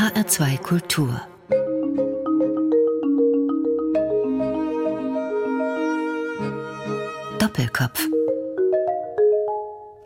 [0.00, 1.20] HR2 Kultur
[7.38, 8.08] Doppelkopf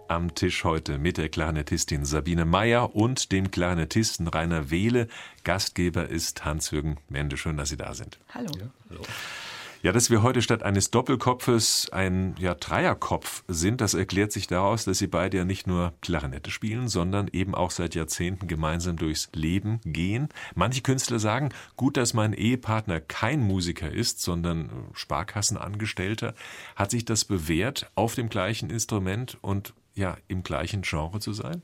[0.09, 5.07] am Tisch heute mit der Klarinettistin Sabine Meyer und dem Klarinettisten Rainer Wehle.
[5.45, 7.37] Gastgeber ist Hans-Jürgen Mende.
[7.37, 8.19] Schön, dass Sie da sind.
[8.31, 8.51] Hallo.
[8.59, 9.03] Ja, hallo.
[9.85, 14.87] Ja, dass wir heute statt eines Doppelkopfes ein ja, Dreierkopf sind, das erklärt sich daraus,
[14.87, 19.29] dass Sie beide ja nicht nur Klarinette spielen, sondern eben auch seit Jahrzehnten gemeinsam durchs
[19.35, 20.31] Leben gehen.
[20.55, 26.33] Manche Künstler sagen, gut, dass mein Ehepartner kein Musiker ist, sondern Sparkassenangestellter.
[26.77, 31.61] Hat sich das bewährt auf dem gleichen Instrument und ja, im gleichen Genre zu sein?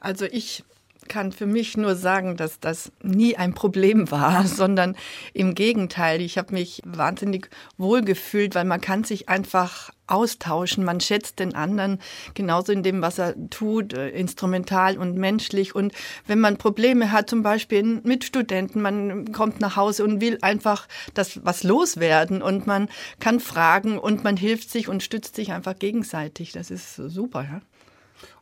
[0.00, 0.64] Also ich
[1.08, 4.96] kann für mich nur sagen, dass das nie ein Problem war, sondern
[5.32, 6.20] im Gegenteil.
[6.20, 10.84] Ich habe mich wahnsinnig wohl gefühlt, weil man kann sich einfach austauschen.
[10.84, 12.00] Man schätzt den anderen
[12.34, 15.74] genauso in dem, was er tut, äh, instrumental und menschlich.
[15.74, 15.92] Und
[16.26, 20.86] wenn man Probleme hat, zum Beispiel mit Studenten, man kommt nach Hause und will einfach
[21.14, 22.88] das was loswerden und man
[23.20, 26.52] kann fragen und man hilft sich und stützt sich einfach gegenseitig.
[26.52, 27.60] Das ist super, ja.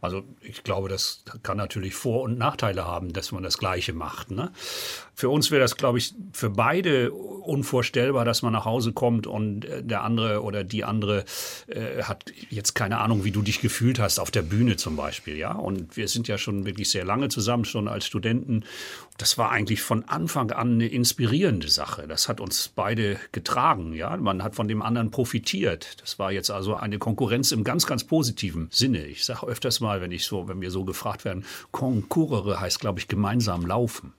[0.04, 4.30] Also ich glaube, das kann natürlich Vor- und Nachteile haben, dass man das Gleiche macht.
[4.30, 4.52] Ne?
[5.14, 9.64] Für uns wäre das, glaube ich, für beide unvorstellbar, dass man nach Hause kommt und
[9.64, 11.24] äh, der andere oder die andere
[11.68, 15.36] äh, hat jetzt keine Ahnung, wie du dich gefühlt hast auf der Bühne zum Beispiel.
[15.36, 18.64] Ja, und wir sind ja schon wirklich sehr lange zusammen, schon als Studenten.
[19.16, 22.08] Das war eigentlich von Anfang an eine inspirierende Sache.
[22.08, 23.92] Das hat uns beide getragen.
[23.94, 26.02] Ja, man hat von dem anderen profitiert.
[26.02, 29.06] Das war jetzt also eine Konkurrenz im ganz, ganz positiven Sinne.
[29.06, 32.98] Ich sage öfters mal, wenn ich so, wenn wir so gefragt werden, konkurrere heißt, glaube
[33.00, 34.12] ich, gemeinsam laufen.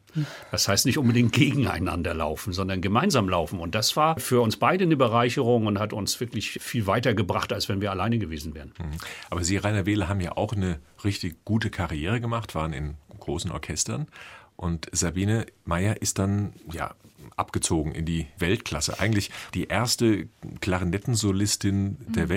[0.52, 3.60] Das heißt nicht unbedingt gegeneinander laufen, sondern gemeinsam laufen.
[3.60, 7.70] Und das war für uns beide eine Bereicherung und hat uns wirklich viel weitergebracht, als
[7.70, 8.74] wenn wir alleine gewesen wären.
[8.80, 8.98] Mhm.
[9.30, 13.52] Aber Sie, Rainer Wehle, haben ja auch eine richtig gute Karriere gemacht, waren in großen
[13.52, 14.08] Orchestern.
[14.56, 16.96] Und Sabine Meyer ist dann ja
[17.36, 19.00] abgezogen in die Weltklasse.
[19.00, 20.30] Eigentlich die erste
[20.62, 22.30] Klarinettensolistin der mhm.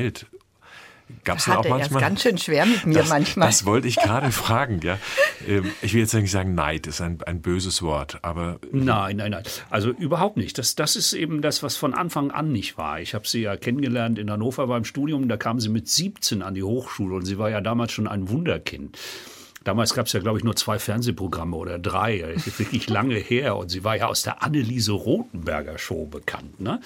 [1.08, 1.24] Welt.
[1.24, 2.00] Gab es auch manchmal?
[2.00, 3.48] ganz schön schwer mit mir das, manchmal.
[3.48, 4.80] Das wollte ich gerade fragen.
[4.82, 4.98] Ja.
[5.46, 8.58] Ähm, ich will jetzt nicht sagen, Neid ist ein, ein böses Wort, aber.
[8.72, 9.42] Nein, nein, nein.
[9.70, 10.58] Also überhaupt nicht.
[10.58, 13.00] Das, das ist eben das, was von Anfang an nicht war.
[13.00, 15.28] Ich habe sie ja kennengelernt in Hannover beim Studium.
[15.28, 18.28] Da kam sie mit 17 an die Hochschule und sie war ja damals schon ein
[18.28, 18.98] Wunderkind.
[19.68, 22.24] Damals gab es ja, glaube ich, nur zwei Fernsehprogramme oder drei.
[22.34, 23.54] Das ist wirklich lange her.
[23.54, 26.58] Und sie war ja aus der Anneliese Rothenberger Show bekannt.
[26.58, 26.80] Ne?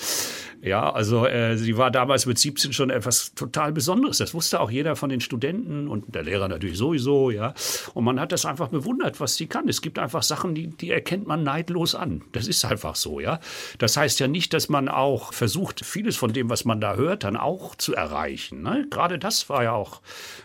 [0.62, 4.18] Ja, also äh, sie war damals mit 17 schon etwas total Besonderes.
[4.18, 7.30] Das wusste auch jeder von den Studenten und der Lehrer natürlich sowieso.
[7.30, 7.54] Ja,
[7.94, 9.68] Und man hat das einfach bewundert, was sie kann.
[9.68, 12.22] Es gibt einfach Sachen, die, die erkennt man neidlos an.
[12.32, 13.20] Das ist einfach so.
[13.20, 13.38] Ja,
[13.78, 17.22] Das heißt ja nicht, dass man auch versucht, vieles von dem, was man da hört,
[17.22, 18.62] dann auch zu erreichen.
[18.62, 18.88] Ne?
[18.90, 20.00] Gerade das war ja auch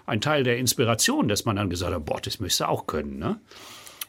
[0.06, 3.18] ein Teil der Inspiration, dass man dann gesagt hat, boah, das müsste auch können.
[3.18, 3.40] Ne?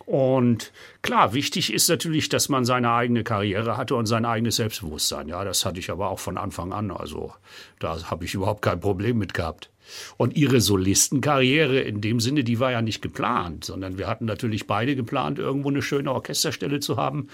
[0.08, 5.28] Und klar, wichtig ist natürlich, dass man seine eigene Karriere hatte und sein eigenes Selbstbewusstsein.
[5.28, 6.90] Ja, das hatte ich aber auch von Anfang an.
[6.90, 7.34] Also
[7.78, 9.70] da habe ich überhaupt kein Problem mit gehabt.
[10.16, 14.66] Und ihre Solistenkarriere in dem Sinne, die war ja nicht geplant, sondern wir hatten natürlich
[14.66, 17.28] beide geplant, irgendwo eine schöne Orchesterstelle zu haben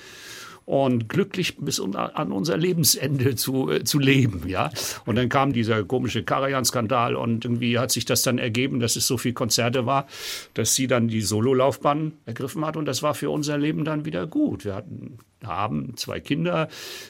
[0.67, 4.49] und glücklich bis an unser Lebensende zu, äh, zu leben.
[4.49, 4.71] Ja?
[5.05, 9.07] Und dann kam dieser komische Karajan-Skandal und irgendwie hat sich das dann ergeben, dass es
[9.07, 10.07] so viele Konzerte war,
[10.55, 14.27] dass sie dann die Sololaufbahn ergriffen hat und das war für unser Leben dann wieder
[14.27, 14.65] gut.
[14.65, 16.69] Wir hatten haben zwei Kinder,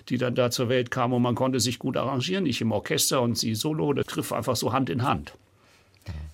[0.09, 2.47] die dann da zur Welt kamen und man konnte sich gut arrangieren.
[2.47, 5.34] Ich im Orchester und sie solo, das griff einfach so Hand in Hand.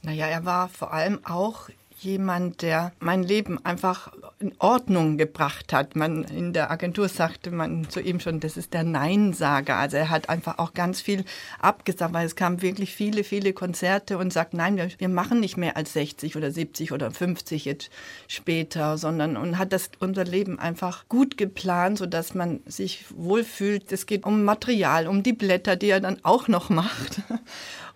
[0.02, 1.68] Naja, er war vor allem auch
[2.02, 5.96] jemand, der mein Leben einfach in Ordnung gebracht hat.
[5.96, 9.76] Man in der Agentur sagte man zu ihm schon, das ist der Neinsager.
[9.76, 11.24] Also er hat einfach auch ganz viel
[11.60, 15.56] abgesagt, weil es kamen wirklich viele, viele Konzerte und sagt, nein, wir, wir machen nicht
[15.56, 17.90] mehr als 60 oder 70 oder 50 jetzt
[18.28, 23.92] später, sondern und hat das unser Leben einfach gut geplant, so dass man sich wohlfühlt.
[23.92, 27.20] Es geht um Material, um die Blätter, die er dann auch noch macht.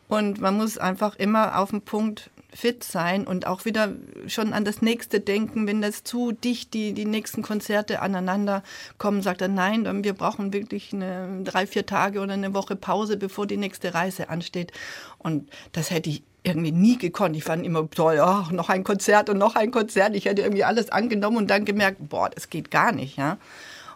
[0.07, 3.93] Und man muss einfach immer auf den Punkt fit sein und auch wieder
[4.29, 8.63] schon an das nächste denken, wenn das zu dicht die, die nächsten Konzerte aneinander
[8.97, 13.17] kommen, sagt er, nein, wir brauchen wirklich eine, drei, vier Tage oder eine Woche Pause,
[13.17, 14.73] bevor die nächste Reise ansteht.
[15.19, 17.37] Und das hätte ich irgendwie nie gekonnt.
[17.37, 20.15] Ich fand immer toll, oh, noch ein Konzert und noch ein Konzert.
[20.15, 23.39] Ich hätte irgendwie alles angenommen und dann gemerkt, boah, das geht gar nicht, ja.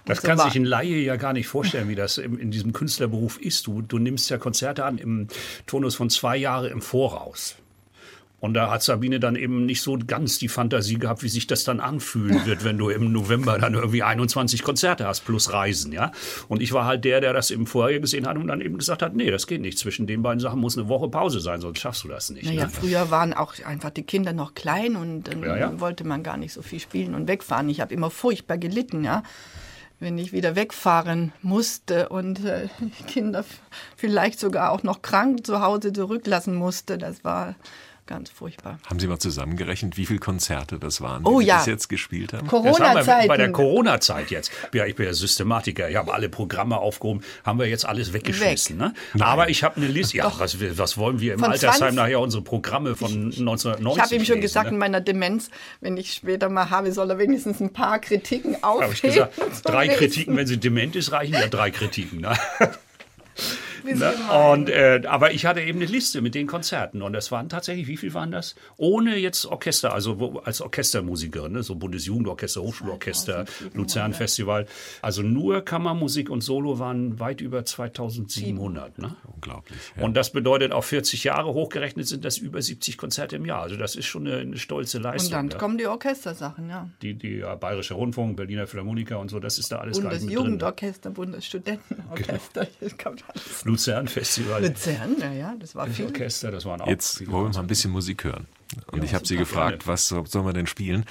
[0.04, 3.66] Das kann sich ein Laie ja gar nicht vorstellen, wie das in, diesem Künstlerberuf ist.
[3.66, 5.28] Du, du nimmst ja Konzerte an im
[5.66, 7.56] Tonus von zwei Jahren im Voraus.
[8.40, 11.64] Und da hat Sabine dann eben nicht so ganz die Fantasie gehabt, wie sich das
[11.64, 16.12] dann anfühlen wird, wenn du im November dann irgendwie 21 Konzerte hast plus Reisen, ja.
[16.46, 19.02] Und ich war halt der, der das eben vorher gesehen hat und dann eben gesagt
[19.02, 19.76] hat, nee, das geht nicht.
[19.78, 22.44] Zwischen den beiden Sachen muss eine Woche Pause sein, sonst schaffst du das nicht.
[22.44, 22.70] Naja, ne?
[22.70, 25.80] früher waren auch einfach die Kinder noch klein und dann Ja, ja.
[25.80, 27.68] wollte man gar nicht so viel spielen und wegfahren.
[27.68, 29.24] Ich habe immer furchtbar gelitten, ja.
[30.00, 33.44] Wenn ich wieder wegfahren musste und äh, die Kinder
[33.96, 37.56] vielleicht sogar auch noch krank zu Hause zurücklassen musste, das war
[38.08, 38.80] ganz furchtbar.
[38.88, 41.58] Haben Sie mal zusammengerechnet, wie viele Konzerte das waren, Oh die Sie ja.
[41.58, 42.46] bis jetzt gespielt haben?
[42.46, 43.28] Das haben wir Corona-Zeiten.
[43.28, 44.50] bei der Corona-Zeit jetzt.
[44.72, 45.88] Ja, ich bin ja Systematiker.
[45.88, 47.22] Ich habe alle Programme aufgehoben.
[47.44, 48.78] Haben wir jetzt alles weggeschmissen.
[48.78, 48.94] Ne?
[49.20, 50.16] Aber ich habe eine Liste.
[50.16, 54.02] Ja, was, was wollen wir im Von Altersheim 20 nachher unsere Programme von 1990 Ich
[54.02, 54.72] habe ihm schon lesen, gesagt, ne?
[54.72, 55.50] in meiner Demenz,
[55.80, 59.14] wenn ich später mal habe, soll er wenigstens ein paar Kritiken aufheben.
[59.14, 59.34] Gesagt,
[59.64, 59.88] drei.
[59.88, 62.20] Kritiken, wenn sie dement ist, reichen ja drei Kritiken.
[62.20, 62.36] Ne?
[63.84, 64.14] Ne?
[64.52, 67.86] Und, äh, aber ich hatte eben eine Liste mit den Konzerten und das waren tatsächlich,
[67.86, 68.54] wie viel waren das?
[68.76, 71.62] Ohne jetzt Orchester, also wo, als Orchestermusikerin, ne?
[71.62, 73.44] so Bundesjugendorchester, Hochschulorchester,
[73.74, 74.66] Luzern-Festival.
[75.02, 78.98] Also nur Kammermusik und Solo waren weit über 2700.
[78.98, 79.16] Ne?
[79.34, 79.78] Unglaublich.
[79.96, 80.04] Ja.
[80.04, 83.62] Und das bedeutet, auf 40 Jahre hochgerechnet sind das über 70 Konzerte im Jahr.
[83.62, 85.32] Also das ist schon eine, eine stolze Und Leistung.
[85.32, 85.58] dann ja.
[85.58, 86.88] kommen die Orchestersachen, ja.
[87.02, 90.00] die, die ja, Bayerische Rundfunk, Berliner Philharmoniker und so, das ist da alles?
[90.00, 93.64] Bundesjugendorchester, Bundesstudentenorchester, das kommt alles.
[93.68, 94.62] Luzern-Festival.
[94.66, 96.06] Luzern, ja, ja, das war Das viel.
[96.06, 96.86] Orchester, das waren auch.
[96.86, 98.46] Jetzt wollen wir mal ein bisschen Musik hören.
[98.92, 99.86] Und ich habe Sie gefragt, gerne.
[99.86, 101.04] was so- sollen wir denn spielen?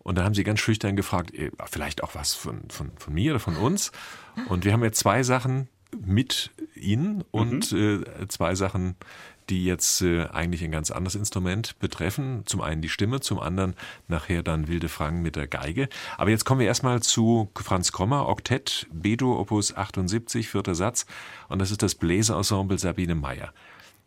[0.00, 3.32] Und da haben Sie ganz schüchtern gefragt, eh, vielleicht auch was von, von, von mir
[3.32, 3.92] oder von uns.
[4.48, 5.68] Und wir haben jetzt zwei Sachen
[6.04, 8.04] mit Ihnen und Mhm.
[8.20, 8.96] äh, zwei Sachen,
[9.52, 12.42] die jetzt äh, eigentlich ein ganz anderes Instrument betreffen.
[12.46, 13.74] Zum einen die Stimme, zum anderen
[14.08, 15.90] nachher dann Wilde Frank mit der Geige.
[16.16, 21.04] Aber jetzt kommen wir erstmal zu Franz Krommer, Oktett, Bedo, Opus 78, vierter Satz.
[21.50, 23.52] Und das ist das Bläserensemble Sabine Meyer.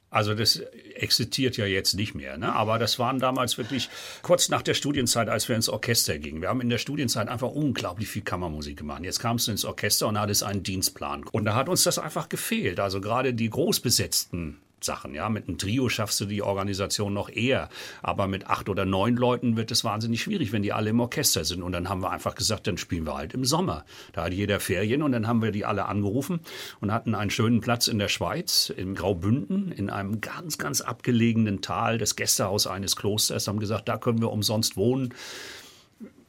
[0.09, 0.55] Also das
[0.95, 2.53] existiert ja jetzt nicht mehr, ne?
[2.53, 3.89] aber das waren damals wirklich
[4.21, 6.41] kurz nach der Studienzeit, als wir ins Orchester gingen.
[6.41, 9.03] Wir haben in der Studienzeit einfach unglaublich viel Kammermusik gemacht.
[9.03, 11.25] Jetzt kamst du ins Orchester und hattest einen Dienstplan.
[11.31, 12.79] Und da hat uns das einfach gefehlt.
[12.79, 17.69] Also gerade die großbesetzten Sachen, ja, mit einem Trio schaffst du die Organisation noch eher,
[18.01, 21.43] aber mit acht oder neun Leuten wird es wahnsinnig schwierig, wenn die alle im Orchester
[21.43, 21.63] sind.
[21.63, 23.85] Und dann haben wir einfach gesagt, dann spielen wir halt im Sommer.
[24.13, 26.39] Da hat jeder Ferien und dann haben wir die alle angerufen
[26.79, 31.61] und hatten einen schönen Platz in der Schweiz, in Graubünden, in einem ganz, ganz abgelegenen
[31.61, 35.13] Tal, das Gästehaus eines Klosters, haben gesagt, da können wir umsonst wohnen.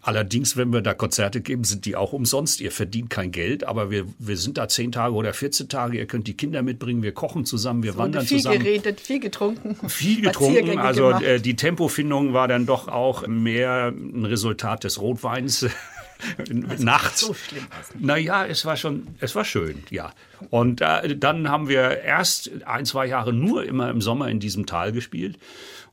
[0.06, 2.60] Allerdings, wenn wir da Konzerte geben, sind die auch umsonst.
[2.60, 5.98] Ihr verdient kein Geld, aber wir, wir sind da zehn Tage oder 14 Tage.
[5.98, 8.60] Ihr könnt die Kinder mitbringen, wir kochen zusammen, wir Wurde wandern viel zusammen.
[8.60, 9.88] geredet, viel getrunken.
[9.88, 15.66] Viel getrunken, also äh, die Tempofindung war dann doch auch mehr ein Resultat des Rotweins.
[16.78, 17.20] Nachts.
[17.22, 17.66] so schlimm
[17.98, 20.12] Naja, es war schon, es war schön, ja.
[20.50, 24.66] Und äh, dann haben wir erst ein, zwei Jahre nur immer im Sommer in diesem
[24.66, 25.36] Tal gespielt.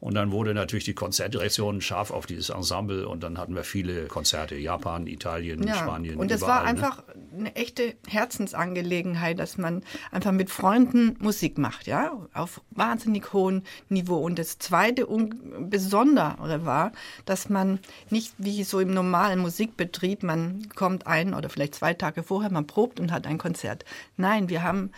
[0.04, 4.08] Und dann wurde natürlich die Konzertdirektion scharf auf dieses Ensemble und dann hatten wir viele
[4.08, 6.18] Konzerte, Japan, Italien, Ja, Spanien.
[6.18, 6.68] und es war ne?
[6.68, 7.04] einfach
[7.40, 14.18] eine echte Herzensangelegenheit, dass man einfach mit Freunden Musik macht, ja, auf wahnsinnig hohem Niveau.
[14.18, 16.92] Und das zweite un Besondere war,
[17.24, 17.80] dass man
[18.10, 22.68] nicht wie so im normalen Musikbetrieb, man kommt ein oder vielleicht zwei Tage vorher, man
[22.68, 23.86] probt und hat ein Konzert.
[24.18, 24.92] Nein, wir haben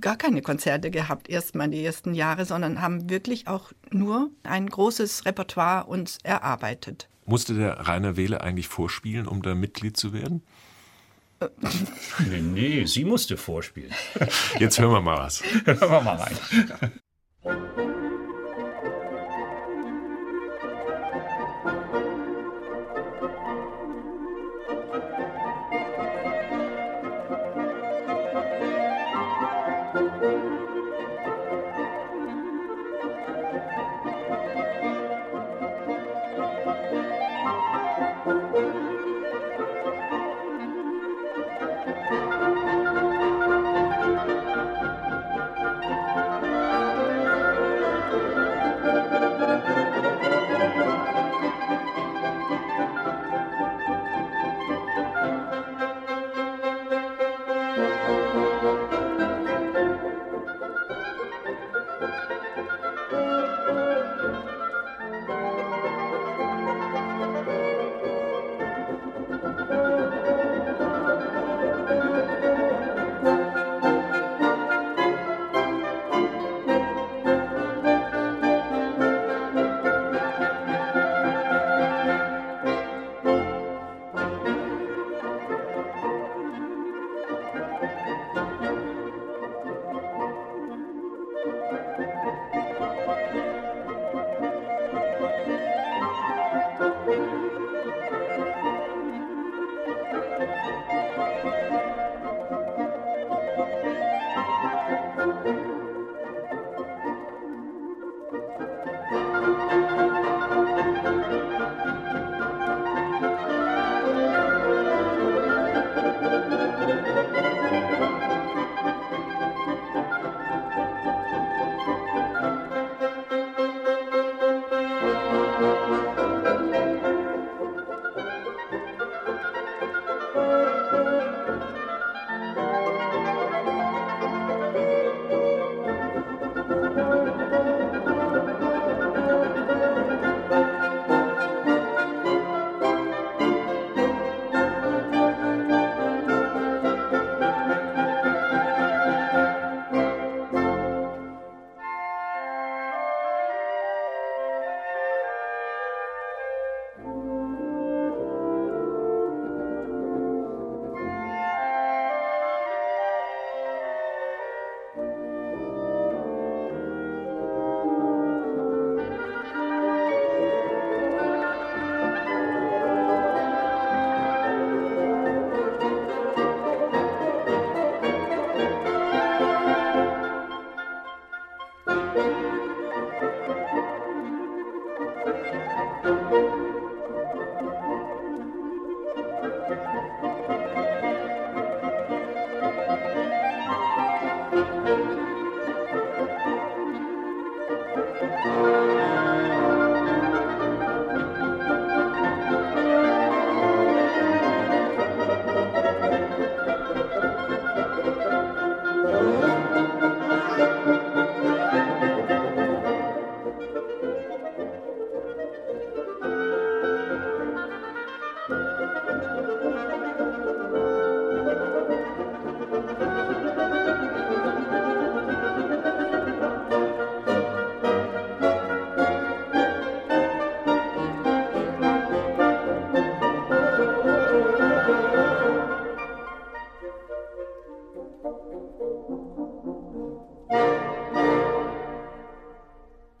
[0.00, 5.24] gar keine Konzerte gehabt, erstmal die ersten Jahre, sondern haben wirklich auch nur ein großes
[5.24, 7.08] Repertoire uns erarbeitet.
[7.26, 10.42] Musste der Rainer Wehle eigentlich vorspielen, um da Mitglied zu werden?
[12.28, 13.94] Nee, nee, sie musste vorspielen.
[14.58, 15.40] Jetzt hören wir mal was.
[15.64, 16.36] Hören wir mal rein.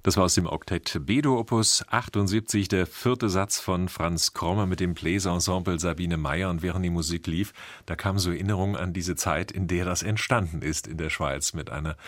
[0.08, 4.80] Das war aus dem Oktett Bedo Opus 78, der vierte Satz von Franz Krommer mit
[4.80, 6.48] dem Bläserensemble Sabine Meyer.
[6.48, 7.52] Und während die Musik lief,
[7.84, 11.52] da kamen so Erinnerungen an diese Zeit, in der das entstanden ist in der Schweiz
[11.52, 11.98] mit einer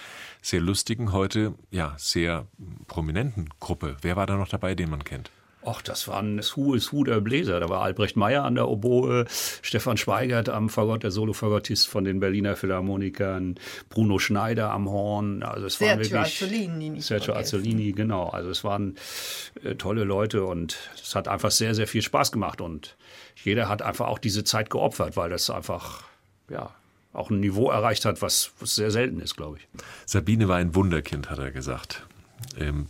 [0.41, 2.47] sehr lustigen, heute ja sehr
[2.87, 3.99] prominenten Gruppe.
[4.01, 5.31] Wer war da noch dabei, den man kennt?
[5.71, 7.61] Ach, das waren das Hu ist Hu der Bläser.
[7.61, 9.27] Da war Albrecht Meyer an der Oboe,
[9.63, 13.55] Stefan Schweigert am Fagott, der Solo-Fagottist von den Berliner Philharmonikern,
[13.89, 15.43] Bruno Schneider am Horn.
[15.43, 16.91] Also es Sergio waren wirklich Azzolini.
[16.91, 17.59] nicht Sergio vergessen.
[17.59, 18.29] Azzolini, genau.
[18.29, 18.97] Also es waren
[19.63, 22.97] äh, tolle Leute und es hat einfach sehr, sehr viel Spaß gemacht und
[23.45, 26.03] jeder hat einfach auch diese Zeit geopfert, weil das einfach,
[26.51, 26.75] ja,
[27.13, 29.69] auch ein Niveau erreicht hat, was, was sehr selten ist, glaube ich.
[30.07, 32.07] Sabine war ein Wunderkind, hat er gesagt.
[32.59, 32.87] Ähm,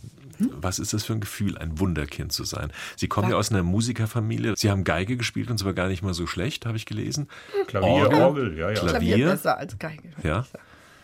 [0.53, 2.71] was ist das für ein Gefühl, ein Wunderkind zu sein?
[2.95, 4.55] Sie kommen ja aus einer Musikerfamilie.
[4.55, 7.27] Sie haben Geige gespielt und zwar gar nicht mal so schlecht, habe ich gelesen.
[7.67, 8.79] Klavier, Orgel, Orgel, ja, ja.
[8.79, 9.15] Klavier.
[9.15, 10.09] Klavier besser als Geige.
[10.23, 10.45] Ja.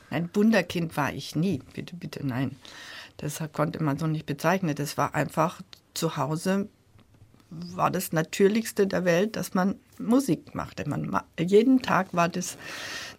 [0.10, 1.62] Ein Wunderkind war ich nie.
[1.74, 2.56] Bitte, bitte, nein.
[3.18, 4.76] Das konnte man so nicht bezeichnen.
[4.76, 5.62] Das war einfach
[5.94, 6.70] zu Hause
[7.50, 10.88] war das Natürlichste der Welt, dass man Musik machte.
[10.88, 12.58] Man, ma- jeden Tag war das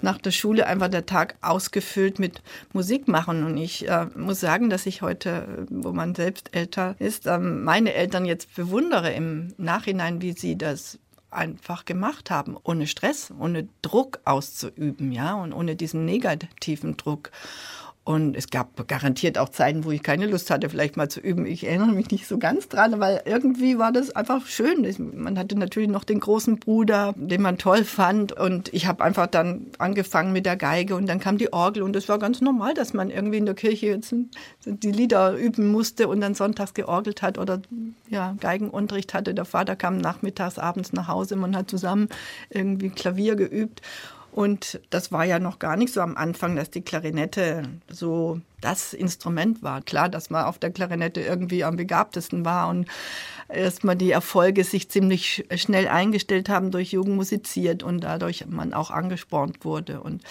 [0.02, 2.42] nach der Schule einfach der Tag ausgefüllt mit
[2.72, 3.44] Musik machen.
[3.44, 7.64] Und ich äh, muss sagen, dass ich heute, äh, wo man selbst älter ist, ähm,
[7.64, 10.98] meine Eltern jetzt bewundere im Nachhinein, wie sie das
[11.30, 17.30] einfach gemacht haben, ohne Stress, ohne Druck auszuüben, ja, und ohne diesen negativen Druck.
[18.08, 21.44] Und es gab garantiert auch Zeiten, wo ich keine Lust hatte, vielleicht mal zu üben.
[21.44, 24.86] Ich erinnere mich nicht so ganz dran, weil irgendwie war das einfach schön.
[25.14, 28.32] Man hatte natürlich noch den großen Bruder, den man toll fand.
[28.32, 31.82] Und ich habe einfach dann angefangen mit der Geige und dann kam die Orgel.
[31.82, 34.14] Und es war ganz normal, dass man irgendwie in der Kirche jetzt
[34.64, 37.60] die Lieder üben musste und dann sonntags georgelt hat oder
[38.08, 39.34] ja, Geigenunterricht hatte.
[39.34, 41.36] Der Vater kam nachmittags, abends nach Hause.
[41.36, 42.08] Man hat zusammen
[42.48, 43.82] irgendwie Klavier geübt.
[44.38, 48.92] Und das war ja noch gar nicht so am Anfang, dass die Klarinette so das
[48.94, 49.82] Instrument war.
[49.82, 52.86] Klar, dass man auf der Klarinette irgendwie am begabtesten war und
[53.48, 58.74] erstmal die Erfolge sich ziemlich sch- schnell eingestellt haben durch Jugend musiziert und dadurch man
[58.74, 60.02] auch angespornt wurde.
[60.02, 60.22] Und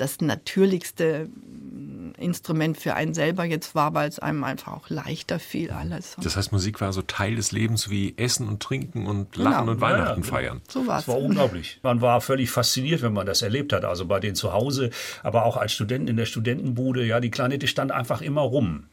[0.00, 5.38] das natürlichste mm, Instrument für einen selber jetzt war, weil es einem einfach auch leichter
[5.38, 6.16] fiel alles.
[6.22, 9.72] Das heißt, Musik war so Teil des Lebens wie Essen und Trinken und Lachen Genau.
[9.72, 10.32] und Weihnachten Ja, ja.
[10.32, 10.60] feiern.
[10.68, 11.78] so war Das war unglaublich.
[11.82, 13.84] Man war völlig fasziniert, wenn man das erlebt hat.
[13.84, 14.90] Also bei denen zu Hause,
[15.22, 17.04] aber auch als Studenten in der Studentenbude.
[17.04, 18.84] Ja, die Klarinette stand einfach immer rum.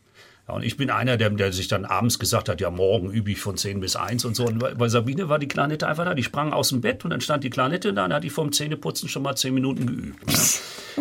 [0.47, 3.31] Ja, und ich bin einer, der, der sich dann abends gesagt hat, ja, morgen übe
[3.31, 4.45] ich von 10 bis 1 und so.
[4.45, 6.13] Und bei Sabine war die Klarinette einfach da.
[6.13, 8.51] Die sprang aus dem Bett und dann stand die Klarinette da und hat die vom
[8.51, 10.23] Zähneputzen schon mal 10 Minuten geübt.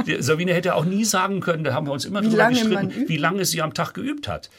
[0.06, 2.58] Die Sabine hätte auch nie sagen können, da haben wir uns immer Wie drüber lange
[2.58, 4.50] gestritten, wie lange sie am Tag geübt hat.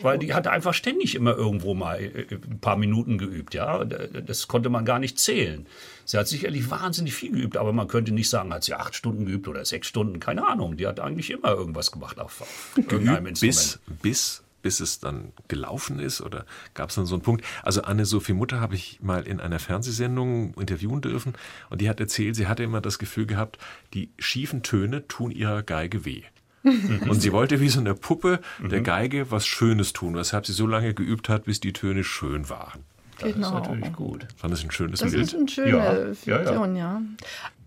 [0.00, 3.84] Weil die hatte einfach ständig immer irgendwo mal äh, ein paar Minuten geübt, ja.
[3.84, 5.66] Das konnte man gar nicht zählen.
[6.04, 9.24] Sie hat sicherlich wahnsinnig viel geübt, aber man könnte nicht sagen, hat sie acht Stunden
[9.26, 10.76] geübt oder sechs Stunden, keine Ahnung.
[10.76, 13.40] Die hat eigentlich immer irgendwas gemacht auf, auf irgendeinem Instrument.
[13.40, 17.44] Bis, bis, bis es dann gelaufen ist oder gab es dann so einen Punkt?
[17.62, 21.34] Also Anne-Sophie Mutter habe ich mal in einer Fernsehsendung interviewen dürfen
[21.70, 23.58] und die hat erzählt, sie hatte immer das Gefühl gehabt,
[23.94, 26.22] die schiefen Töne tun ihrer Geige weh.
[26.64, 28.84] Und sie wollte wie so eine Puppe der Mhm.
[28.84, 32.84] Geige was Schönes tun, weshalb sie so lange geübt hat, bis die Töne schön waren.
[33.22, 33.50] Das ist Genau.
[33.52, 34.26] natürlich gut.
[34.36, 35.24] Fand das ein schönes Das Bild?
[35.24, 36.14] ist eine schöne Ja, ja, ja.
[36.14, 37.02] Fiktion, ja.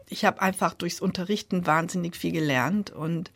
[0.08, 3.32] Ich habe einfach durchs Unterrichten wahnsinnig viel gelernt und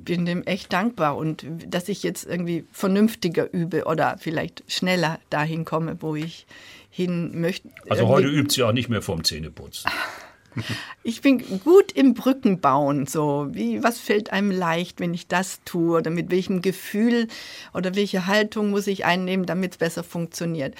[0.00, 1.16] bin dem echt dankbar.
[1.16, 6.46] Und dass ich jetzt irgendwie vernünftiger übe oder vielleicht schneller dahin komme, wo ich
[6.90, 7.68] hin möchte.
[7.88, 9.90] Also heute übt sie auch nicht mehr vom Zähneputzen.
[11.04, 13.06] Ich bin gut im Brückenbauen.
[13.06, 15.98] So, wie, was fällt einem leicht, wenn ich das tue?
[15.98, 17.28] Oder mit welchem Gefühl
[17.74, 20.74] oder welche Haltung muss ich einnehmen, damit es besser funktioniert?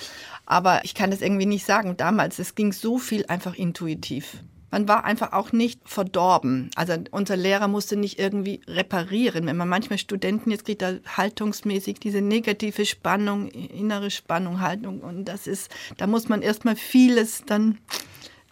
[0.51, 1.99] Aber ich kann das irgendwie nicht sagen.
[1.99, 4.39] Damals, es ging so viel einfach intuitiv.
[4.71, 6.71] Man war einfach auch nicht verdorben.
[6.75, 9.45] Also unser Lehrer musste nicht irgendwie reparieren.
[9.45, 15.01] Wenn man manchmal Studenten jetzt kriegt, da haltungsmäßig diese negative Spannung, innere Spannung, Haltung.
[15.01, 17.77] Und das ist, da muss man erstmal vieles dann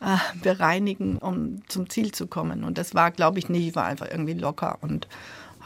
[0.02, 2.62] äh, bereinigen, um zum Ziel zu kommen.
[2.62, 3.68] Und das war, glaube ich, nicht.
[3.68, 5.08] Ich war einfach irgendwie locker und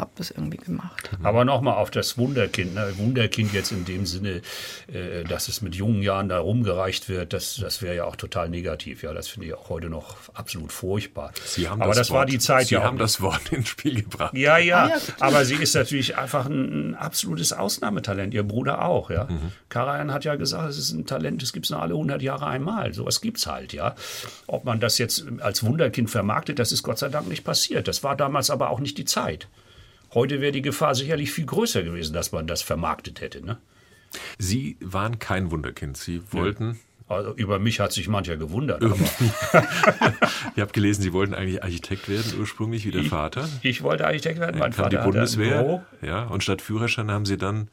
[0.00, 1.10] habe das irgendwie gemacht.
[1.22, 2.74] Aber nochmal auf das Wunderkind.
[2.74, 2.92] Ne?
[2.96, 4.40] Wunderkind jetzt in dem Sinne,
[4.92, 8.48] äh, dass es mit jungen Jahren da rumgereicht wird, das, das wäre ja auch total
[8.48, 9.02] negativ.
[9.02, 11.32] Ja, das finde ich auch heute noch absolut furchtbar.
[11.44, 12.82] Sie haben Aber das, war Wort- die Zeit Sie ja.
[12.82, 14.34] haben das Wort ins Spiel gebracht.
[14.34, 18.32] Ja, ja, Ah, ja, aber sie ist natürlich einfach ein, ein absolutes Ausnahmetalent.
[18.32, 19.28] Ihr Bruder auch, ja.
[19.68, 22.46] Karajan hat ja gesagt, es ist ein Talent, das gibt es nur alle 100 Jahre
[22.46, 22.94] einmal.
[22.94, 23.94] Sowas gibt's halt, ja.
[24.46, 27.86] Ob man das jetzt als Wunderkind vermarktet, das ist Gott sei Dank nicht passiert.
[27.88, 29.48] Das war damals aber auch nicht die Zeit.
[30.14, 33.44] Heute wäre die Gefahr sicherlich viel größer gewesen, dass man das vermarktet hätte.
[33.44, 33.58] Ne?
[34.38, 35.96] Sie waren kein Wunderkind.
[35.96, 38.82] Sie wollten, Also über mich hat sich mancher gewundert.
[38.82, 39.52] Aber ich
[40.60, 43.48] habe gelesen, Sie wollten eigentlich Architekt werden ursprünglich wie der Vater.
[43.62, 44.58] ich wollte Architekt werden.
[44.58, 45.84] Mein Dann kam die Vater Bundeswehr.
[46.02, 47.68] Ja, und statt Führerschein haben Sie dann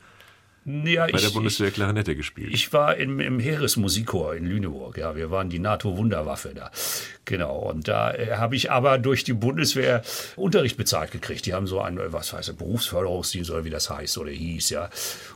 [0.69, 2.49] Ja, bei ich, der Bundeswehr Klarinette gespielt.
[2.53, 4.97] Ich war im, im Heeresmusikchor in Lüneburg.
[4.97, 6.71] Ja, wir waren die NATO-Wunderwaffe da.
[7.23, 7.55] Genau.
[7.57, 10.01] Und da äh, habe ich aber durch die Bundeswehr
[10.35, 11.45] Unterricht bezahlt gekriegt.
[11.45, 14.89] Die haben so einen, was weiß ich, Berufsförderungsdienst oder wie das heißt oder hieß, ja.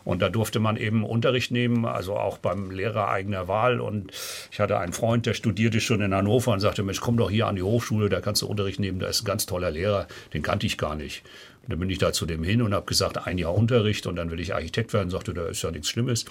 [0.03, 3.79] Und da durfte man eben Unterricht nehmen, also auch beim Lehrer eigener Wahl.
[3.79, 4.11] Und
[4.51, 7.47] ich hatte einen Freund, der studierte schon in Hannover und sagte, Mensch, komm doch hier
[7.47, 10.41] an die Hochschule, da kannst du Unterricht nehmen, da ist ein ganz toller Lehrer, den
[10.41, 11.23] kannte ich gar nicht.
[11.63, 14.15] Und dann bin ich da zu dem hin und habe gesagt, ein Jahr Unterricht und
[14.15, 15.09] dann will ich Architekt werden.
[15.09, 16.25] Sagte, da ist ja nichts Schlimmes.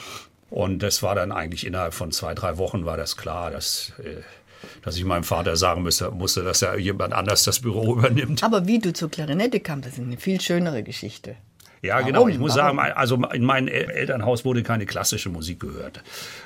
[0.51, 4.23] Und das war dann eigentlich innerhalb von zwei, drei Wochen war das klar, dass, äh,
[4.83, 8.43] dass ich meinem Vater sagen musste, musste, dass er jemand anders das Büro übernimmt.
[8.43, 11.37] Aber wie du zur Klarinette kamst, das ist eine viel schönere Geschichte.
[11.83, 12.07] Ja, Warum?
[12.07, 12.29] genau.
[12.29, 12.77] Ich muss Warum?
[12.77, 16.03] sagen, also in meinem Elternhaus wurde keine klassische Musik gehört.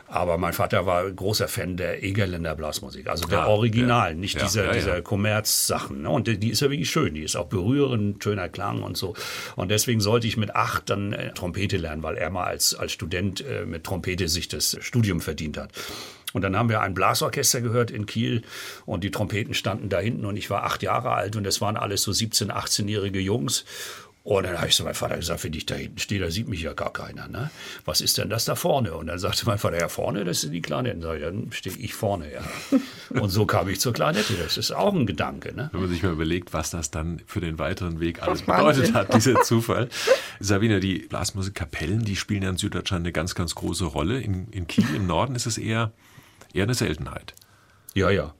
[0.07, 4.15] Aber mein Vater war großer Fan der Egerländer Blasmusik, also der Original, ja.
[4.15, 6.03] nicht Ja, dieser, ja, dieser Kommerzsachen.
[6.03, 6.11] Ne?
[6.11, 9.15] Und die die ist ja wirklich schön, die ist auch berührend, schöner Klang und so.
[9.57, 12.93] Und deswegen sollte ich mit acht dann äh, Trompete lernen, weil er mal als, als
[12.93, 15.71] Student äh, mit Trompete sich das Studium verdient hat.
[16.35, 18.43] Und dann haben wir ein Blasorchester gehört in Kiel
[18.87, 21.77] und die Trompeten standen da hinten und ich war acht Jahre alt und das waren
[21.77, 23.65] alles so 17-, 18-jährige Jungs.
[24.25, 26.49] Und dann habe ich zu meinem Vater gesagt, wenn ich da hinten stehe, da sieht
[26.49, 27.29] mich ja gar keiner.
[27.29, 27.51] Ne?
[27.85, 28.95] Was ist denn das da vorne?
[28.95, 31.03] Und dann sagte mein Vater, ja vorne, das sind die Klarinetten.
[31.03, 32.41] Sag ich, dann stehe ich vorne, ja.
[33.21, 34.33] Und so kam ich zur Klarinette.
[34.43, 35.55] Das ist auch ein Gedanke.
[35.55, 35.69] Ne?
[35.73, 39.13] Wenn man sich mal überlegt, was das dann für den weiteren Weg alles bedeutet hat,
[39.13, 39.91] dieser Zufall.
[40.41, 44.23] Sabine, die Blasmusikkapellen, die spielen ja in Süddeutschland eine ganz, ganz große Rolle.
[44.23, 45.93] In, in Kiel im Norden ist es eher,
[46.55, 47.35] eher eine Seltenheit.
[47.93, 48.33] Ja, ja.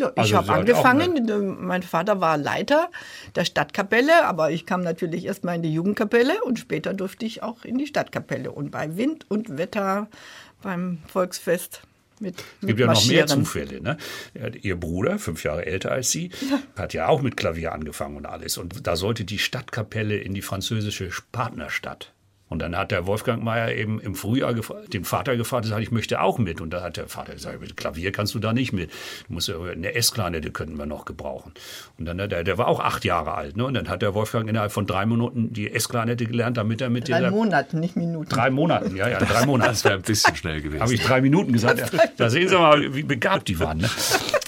[0.00, 2.90] Ja, ich Also habe angefangen, mein Vater war Leiter
[3.34, 7.64] der Stadtkapelle, aber ich kam natürlich erstmal in die Jugendkapelle und später durfte ich auch
[7.64, 10.08] in die Stadtkapelle und bei Wind und Wetter
[10.62, 11.82] beim Volksfest
[12.20, 13.26] mit, Es mit gibt ja noch mehr.
[13.26, 13.80] Zufälle.
[13.80, 13.96] Ne?
[14.34, 16.30] Ja, Ihr Bruder, fünf Jahre älter als Sie,
[16.76, 18.58] hat ja auch mit Klavier angefangen und alles.
[18.58, 22.12] Und da sollte die Stadtkapelle in die französische Partnerstadt.
[22.48, 26.20] Und dann hat der Wolfgang Mayer eben im Frühjahr den Vater gefragt, gesagt, ich möchte
[26.20, 26.60] auch mit.
[26.60, 28.90] Und da hat der Vater gesagt, mit Klavier kannst du da nicht mit.
[29.26, 31.52] Du musst ja eine S-Klarinette könnten wir noch gebrauchen.
[31.98, 33.56] Und dann hat er, der war auch acht Jahre alt.
[33.56, 33.66] Ne?
[33.66, 37.08] Und dann hat der Wolfgang innerhalb von drei Minuten die S-Klarinette gelernt, damit er mit
[37.08, 38.30] Drei dieser Monaten, nicht Minuten.
[38.30, 39.70] drei Monaten, ja, ja, drei Monaten.
[39.72, 40.82] Das wäre ein bisschen schnell gewesen.
[40.82, 41.92] Habe ich drei Minuten gesagt.
[41.92, 43.78] Ja, da sehen Sie mal, wie begabt die waren.
[43.78, 43.90] Ne?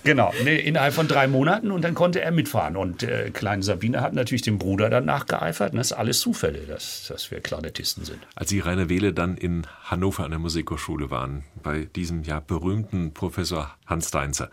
[0.05, 2.77] Genau, nee, innerhalb von drei Monaten und dann konnte er mitfahren.
[2.77, 5.73] Und äh, kleine Sabine hat natürlich dem Bruder dann nachgeeifert.
[5.73, 8.19] Und das ist alles Zufälle, dass, dass wir Klarinettisten sind.
[8.35, 13.13] Als Sie, Rainer Wehle, dann in Hannover an der Musikhochschule waren, bei diesem ja berühmten
[13.13, 14.51] Professor Hans Deinzer,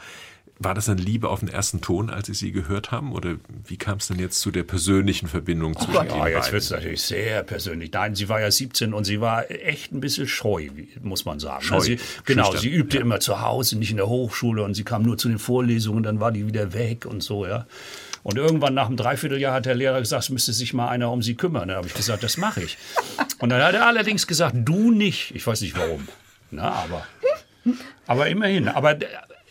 [0.59, 3.13] war das dann Liebe auf den ersten Ton, als Sie sie gehört haben?
[3.13, 6.63] Oder wie kam es denn jetzt zu der persönlichen Verbindung zwischen Ihnen Ja, jetzt wird
[6.63, 7.91] es natürlich sehr persönlich.
[7.91, 10.69] Nein, sie war ja 17 und sie war echt ein bisschen scheu,
[11.01, 11.63] muss man sagen.
[11.63, 14.83] Scheu, sie, genau, schüchtern, sie übte immer zu Hause, nicht in der Hochschule und sie
[14.83, 17.67] kam nur zu den Vorlesungen, dann war die wieder weg und so, ja.
[18.23, 21.21] Und irgendwann nach einem Dreivierteljahr hat der Lehrer gesagt, es müsste sich mal einer um
[21.21, 21.69] sie kümmern.
[21.69, 22.77] Dann habe ich gesagt, das mache ich.
[23.39, 25.33] Und dann hat er allerdings gesagt, du nicht.
[25.33, 26.07] Ich weiß nicht warum.
[26.51, 27.07] Na, aber,
[28.05, 28.67] aber immerhin.
[28.67, 28.97] Aber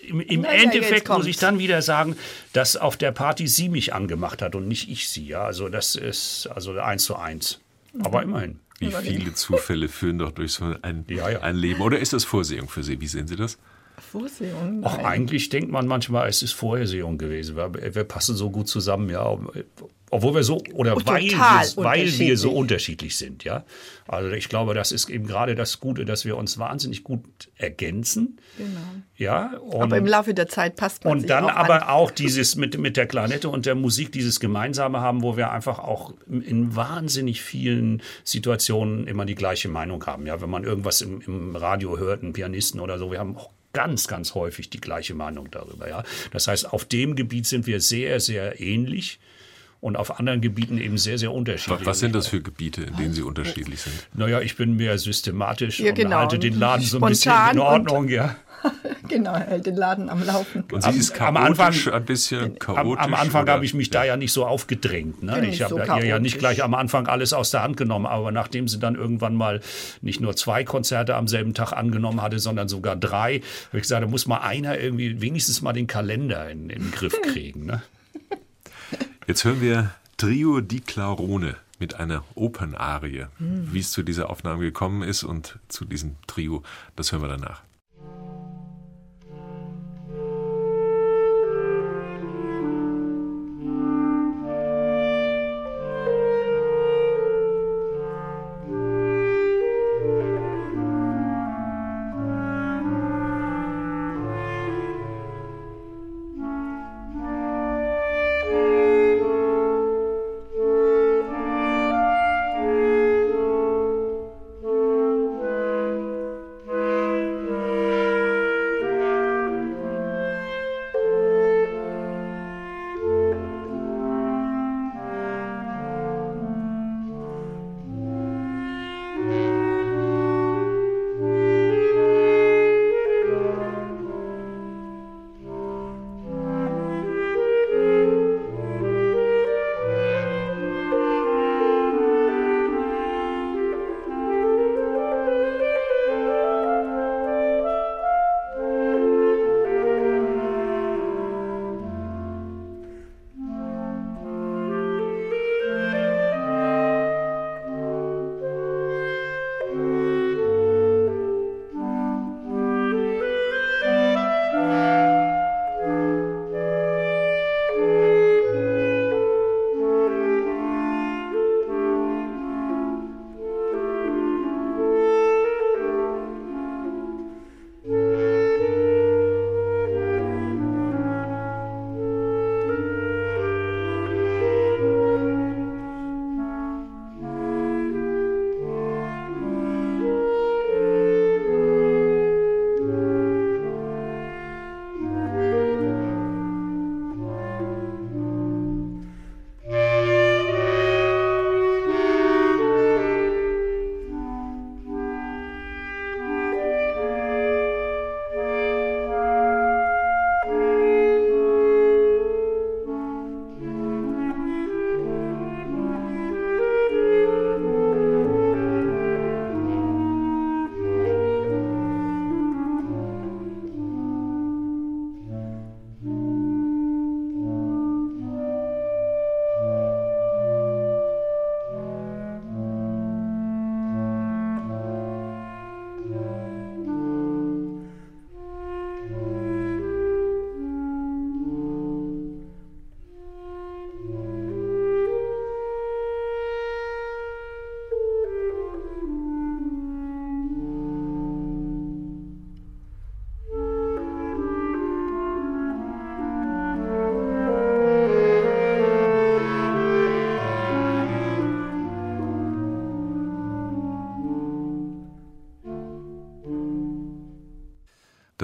[0.09, 2.17] im, im ja, Endeffekt muss ich dann wieder sagen,
[2.53, 5.27] dass auf der Party sie mich angemacht hat und nicht ich sie.
[5.27, 7.61] Ja, also das ist also eins zu eins.
[8.03, 8.61] Aber immerhin.
[8.79, 11.41] Wie viele Zufälle führen doch durch so ein, Ja, ja.
[11.41, 11.81] ein Leben?
[11.81, 13.01] Oder ist das Vorsehung für Sie?
[13.01, 13.59] Wie sehen Sie das?
[13.99, 14.85] Vorsehung.
[14.85, 15.07] Auch nein.
[15.07, 17.57] eigentlich denkt man manchmal, es ist Vorhersehung gewesen.
[17.57, 19.39] Wir, wir passen so gut zusammen, ja.
[20.11, 23.17] Obwohl wir so, oder Oh, weil, wir, weil wir so unterschiedlich.
[23.17, 23.65] sind, ja.
[24.07, 27.25] Also ich glaube, das ist eben gerade das Gute, dass wir uns wahnsinnig gut
[27.57, 28.39] ergänzen.
[28.57, 28.71] Genau.
[29.17, 29.57] Ja.
[29.57, 31.89] Und, Aber im Laufe der Zeit passt man und sich dann auch aber an.
[31.89, 35.81] auch dieses mit, mit der Klarinette und der Musik, dieses Gemeinsame haben, wo wir einfach
[35.81, 40.27] auch in wahnsinnig vielen Situationen immer die gleiche Meinung haben.
[40.27, 43.51] Ja, wenn man irgendwas im, im Radio hört, einen Pianisten oder so, wir haben auch
[43.77, 45.87] ganz, ganz häufig die gleiche Meinung darüber.
[45.89, 49.19] Ja, das heißt, auf dem Gebiet sind wir sehr, sehr ähnlich.
[49.83, 51.85] Und auf anderen Gebieten eben sehr, sehr unterschiedlich.
[51.87, 53.95] Was sind das für Gebiete, in denen Sie unterschiedlich sind?
[54.15, 56.17] Naja, ich bin mehr systematisch Ja, und genau.
[56.17, 58.37] halte den Laden so ein bisschen Spontan in und- Ordnung, ja.
[59.17, 60.65] Genau, er hält den Laden am Laufen.
[60.73, 63.05] Und Sie ist am chaotisch, Anfang- ein bisschen Am, chaotisch?
[63.05, 65.23] am Anfang habe ich mich da ja nicht so aufgedrängt.
[65.23, 65.47] Ne?
[65.49, 68.07] Ich habe so ja ihr ja nicht gleich am Anfang alles aus der Hand genommen,
[68.07, 69.61] aber nachdem sie dann irgendwann mal
[70.03, 74.03] nicht nur zwei Konzerte am selben Tag angenommen hatte, sondern sogar drei, habe ich gesagt,
[74.03, 77.67] da muss mal einer irgendwie wenigstens mal den Kalender in, in den Griff kriegen.
[77.67, 77.83] Ne?
[79.27, 83.27] Jetzt hören wir Trio di Clarone mit einer Opernarie.
[83.39, 86.63] Wie es zu dieser Aufnahme gekommen ist und zu diesem Trio,
[86.95, 87.63] das hören wir danach.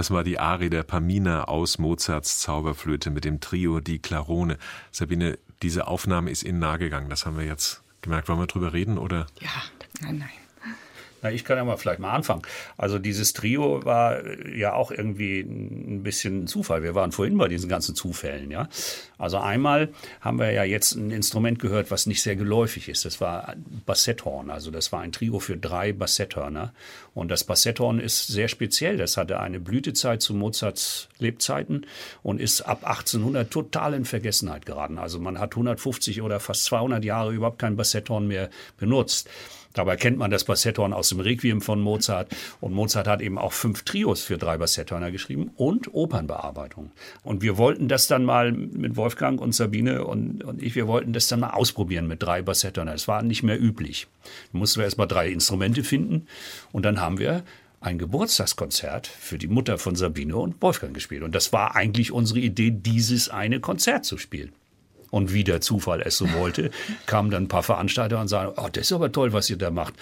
[0.03, 4.59] Das war die Arie der Pamina aus Mozarts Zauberflöte mit dem Trio Die Clarone.
[4.91, 7.09] Sabine, diese Aufnahme ist Ihnen nahegegangen.
[7.09, 8.29] Das haben wir jetzt gemerkt.
[8.29, 9.29] Wollen wir drüber reden oder?
[9.41, 9.63] Ja,
[10.01, 10.75] nein, nein.
[11.23, 12.43] Na, ich kann ja mal vielleicht mal anfangen.
[12.77, 16.83] Also dieses Trio war ja auch irgendwie ein bisschen Zufall.
[16.83, 18.69] Wir waren vorhin bei diesen ganzen Zufällen, ja.
[19.23, 23.05] Also einmal haben wir ja jetzt ein Instrument gehört, was nicht sehr geläufig ist.
[23.05, 23.55] Das war
[23.87, 24.51] Bassetthorn.
[24.51, 26.73] Also das war ein Trio für drei Bassetthörner.
[27.15, 28.97] Und das Bassetthorn ist sehr speziell.
[28.97, 31.87] Das hatte eine Blütezeit zu Mozarts Lebzeiten
[32.25, 34.99] und ist ab 1800 total in Vergessenheit geraten.
[34.99, 39.29] Also man hat 150 oder fast 200 Jahre überhaupt kein Bassetthorn mehr benutzt.
[39.75, 42.35] Dabei kennt man das Bassetthorn aus dem Requiem von Mozart.
[42.61, 46.93] Und Mozart hat eben auch fünf Trios für drei Bassetthörner geschrieben und Opernbearbeitung.
[47.23, 51.13] Und wir wollten das dann mal mit Wolfgang und Sabine und, und ich, wir wollten
[51.13, 52.95] das dann mal ausprobieren mit drei Bassetthörnern.
[52.95, 54.07] Das war nicht mehr üblich.
[54.53, 56.27] Da mussten wir erst mal drei Instrumente finden.
[56.73, 57.45] Und dann haben wir
[57.83, 61.23] ein Geburtstagskonzert für die Mutter von Sabine und Wolfgang gespielt.
[61.23, 64.53] Und das war eigentlich unsere Idee, dieses eine Konzert zu spielen.
[65.11, 66.71] Und wie der Zufall es so wollte,
[67.07, 69.71] kamen dann ein paar Veranstalter und sagen, oh, das ist aber toll, was ihr da
[69.71, 69.93] macht.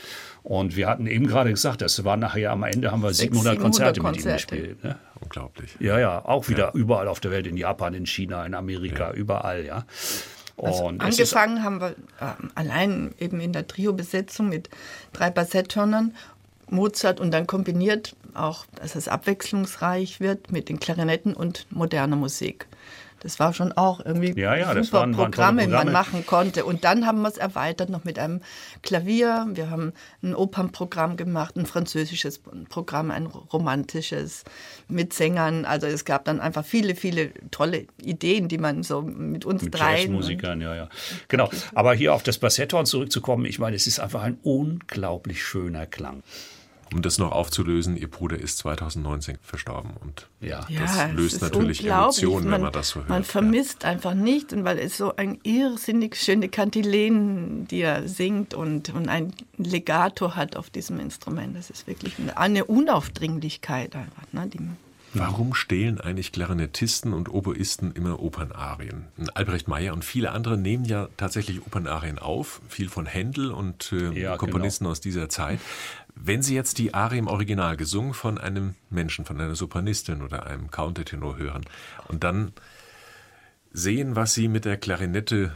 [0.44, 3.60] Und wir hatten eben gerade gesagt, das war nachher am Ende haben wir 700, 700
[3.60, 4.84] Konzerte, Konzerte, mit ihm gespielt.
[4.84, 4.98] Ne?
[5.30, 5.76] Unglaublich.
[5.78, 6.72] Ja, ja, auch wieder ja.
[6.74, 9.14] überall auf der Welt, in Japan, in China, in Amerika, ja.
[9.14, 9.84] überall, ja.
[10.56, 11.90] Also angefangen haben wir
[12.20, 14.68] äh, allein eben in der Trio-Besetzung mit
[15.12, 16.14] drei Bassetthörnern,
[16.68, 22.66] Mozart und dann kombiniert auch, dass es abwechslungsreich wird mit den Klarinetten und moderner Musik.
[23.20, 26.64] Das war schon auch irgendwie ja, ja, super waren, Programme, Programme, man machen konnte.
[26.64, 28.40] Und dann haben wir es erweitert noch mit einem
[28.82, 29.46] Klavier.
[29.52, 34.44] Wir haben ein Opernprogramm gemacht, ein französisches Programm, ein romantisches
[34.88, 35.66] mit Sängern.
[35.66, 39.74] Also es gab dann einfach viele, viele tolle Ideen, die man so mit uns mit
[39.74, 40.12] dreien.
[40.12, 40.88] Musikern, ja, ja.
[41.28, 41.50] Genau.
[41.74, 46.22] Aber hier auf das Bassetthorn zurückzukommen, ich meine, es ist einfach ein unglaublich schöner Klang.
[46.92, 51.86] Um das noch aufzulösen, ihr Bruder ist 2019 verstorben und ja, das ja, löst natürlich
[51.86, 53.08] Emotionen, man, wenn man das so hört.
[53.08, 53.90] Man vermisst ja.
[53.90, 59.32] einfach nicht, weil es so ein irrsinnig schöne Kantilen, die er singt und, und ein
[59.56, 61.56] Legato hat auf diesem Instrument.
[61.56, 64.24] Das ist wirklich eine, eine Unaufdringlichkeit einfach.
[64.32, 64.58] Ne, die
[65.12, 69.08] Warum stehlen eigentlich Klarinettisten und Oboisten immer Opernarien?
[69.34, 74.12] Albrecht Meyer und viele andere nehmen ja tatsächlich Opernarien auf, viel von Händel und äh,
[74.12, 74.92] ja, Komponisten genau.
[74.92, 75.58] aus dieser Zeit.
[76.22, 80.46] Wenn Sie jetzt die Arie im Original gesungen von einem Menschen, von einer Sopranistin oder
[80.46, 81.64] einem Countertenor hören
[82.08, 82.52] und dann
[83.72, 85.52] sehen, was Sie mit der Klarinette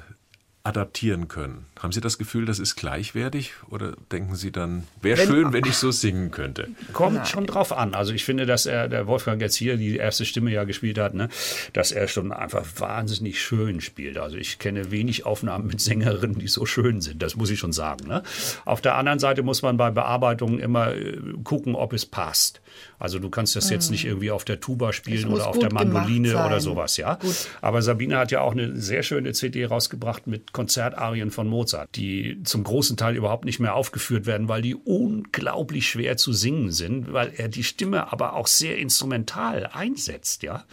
[0.65, 1.67] adaptieren können.
[1.79, 5.77] Haben Sie das Gefühl, das ist gleichwertig oder denken Sie dann, wäre schön, wenn ich
[5.77, 6.69] so singen könnte?
[6.95, 7.27] Kommt Nein.
[7.27, 7.93] schon drauf an.
[7.93, 11.13] Also ich finde, dass er, der Wolfgang jetzt hier die erste Stimme ja gespielt hat,
[11.13, 11.29] ne,
[11.75, 14.17] dass er schon einfach wahnsinnig schön spielt.
[14.17, 17.23] Also ich kenne wenig Aufnahmen mit Sängerinnen, die so schön sind.
[17.23, 18.09] Das muss ich schon sagen.
[18.09, 18.23] Ne?
[18.65, 22.63] Auf der anderen Seite muss man bei Bearbeitungen immer äh, gucken, ob es passt.
[22.99, 26.47] Also du kannst das jetzt nicht irgendwie auf der Tuba spielen oder auf der Mandoline
[26.47, 27.17] oder sowas, ja.
[27.17, 27.49] Gut.
[27.61, 32.43] Aber Sabine hat ja auch eine sehr schöne CD rausgebracht mit Konzertarien von Mozart, die
[32.45, 37.13] zum großen Teil überhaupt nicht mehr aufgeführt werden, weil die unglaublich schwer zu singen sind,
[37.13, 40.65] weil er die Stimme aber auch sehr instrumental einsetzt, ja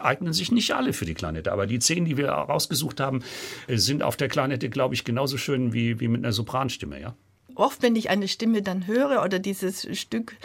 [0.00, 1.52] eignen sich nicht alle für die Klarinette.
[1.52, 3.22] Aber die zehn, die wir rausgesucht haben,
[3.68, 7.14] sind auf der Klarinette, glaube ich, genauso schön wie, wie mit einer Sopranstimme, ja.
[7.54, 10.36] Oft, wenn ich eine Stimme dann höre oder dieses Stück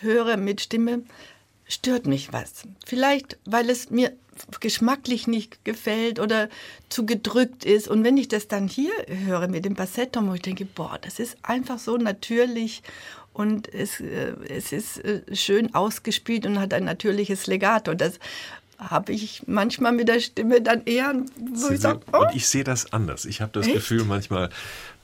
[0.00, 1.02] höre mit Stimme,
[1.68, 2.64] stört mich was.
[2.84, 4.12] Vielleicht, weil es mir
[4.60, 6.48] geschmacklich nicht gefällt oder
[6.88, 7.88] zu gedrückt ist.
[7.88, 11.18] Und wenn ich das dann hier höre mit dem Bassetton, wo ich denke, boah, das
[11.18, 12.82] ist einfach so natürlich
[13.32, 17.94] und es, äh, es ist äh, schön ausgespielt und hat ein natürliches Legato.
[17.94, 18.18] Das
[18.78, 21.12] habe ich manchmal mit der Stimme dann eher,
[21.70, 22.18] ich sage, oh.
[22.18, 23.24] Und ich sehe das anders.
[23.24, 23.74] Ich habe das Echt?
[23.74, 24.50] Gefühl manchmal,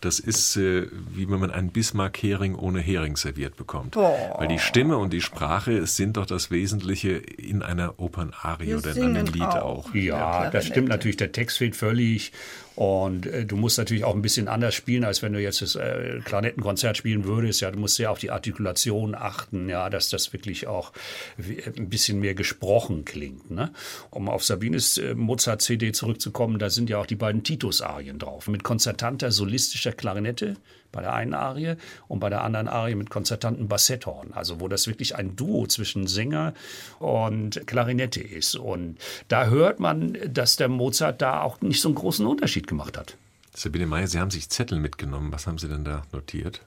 [0.04, 3.96] das ist äh, wie wenn man einen Bismarck-Hering ohne Hering serviert bekommt.
[3.96, 4.16] Oh.
[4.36, 9.16] Weil die Stimme und die Sprache sind doch das Wesentliche in einer Opernarie oder in
[9.16, 9.86] einem Lied auch.
[9.88, 9.94] auch.
[9.94, 11.16] Ja, das stimmt natürlich.
[11.16, 12.32] Der Text fehlt völlig.
[12.76, 15.76] Und äh, du musst natürlich auch ein bisschen anders spielen, als wenn du jetzt das
[15.76, 17.60] äh, Klarnettenkonzert spielen würdest.
[17.60, 20.92] Ja, du musst sehr auf die Artikulation achten, ja, dass das wirklich auch
[21.38, 23.50] ein bisschen mehr gesprochen klingt.
[23.50, 23.72] Ne?
[24.10, 28.48] Um auf Sabines äh, Mozart-CD zurückzukommen, da sind ja auch die beiden Titus-Arien drauf.
[28.48, 30.56] Mit konzertanter, solistischer Klarinette
[30.92, 31.74] bei der einen Arie
[32.06, 34.32] und bei der anderen Arie mit konzertanten Bassetthorn.
[34.32, 36.54] Also wo das wirklich ein Duo zwischen Sänger
[37.00, 38.54] und Klarinette ist.
[38.54, 42.96] Und da hört man, dass der Mozart da auch nicht so einen großen Unterschied gemacht
[42.96, 43.16] hat.
[43.54, 45.32] Sabine Meyer, Sie haben sich Zettel mitgenommen.
[45.32, 46.62] Was haben Sie denn da notiert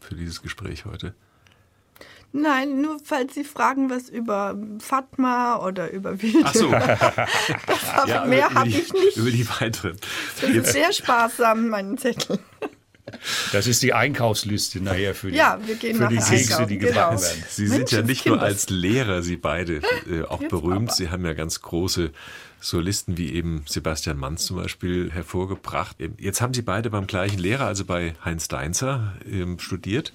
[0.00, 1.14] für dieses Gespräch heute?
[2.32, 6.40] Nein, nur falls Sie fragen, was über Fatma oder über Wilde.
[6.44, 6.72] Ach so.
[6.74, 9.16] hab, ja, mehr habe ich nicht.
[9.16, 9.96] Über die weiteren.
[10.36, 12.38] Ich bin sehr sparsam, meinen Zettel.
[13.52, 17.16] Das ist die Einkaufsliste nachher für die, Ja, wir gehen für die Kekse, die gebacken
[17.16, 17.22] genau.
[17.22, 17.44] werden.
[17.48, 18.68] Sie sind ja nicht nur als.
[18.68, 19.76] Lehrer, Sie beide
[20.10, 20.88] äh, auch Jetzt berühmt.
[20.88, 20.92] aber.
[20.92, 22.10] Sie haben ja ganz große
[22.60, 25.96] Solisten wie eben Sebastian Manz zum Beispiel hervorgebracht.
[26.00, 30.12] Ähm, Jetzt haben Sie beide beim gleichen Lehrer, also bei Heinz Deinzer, ähm, studiert.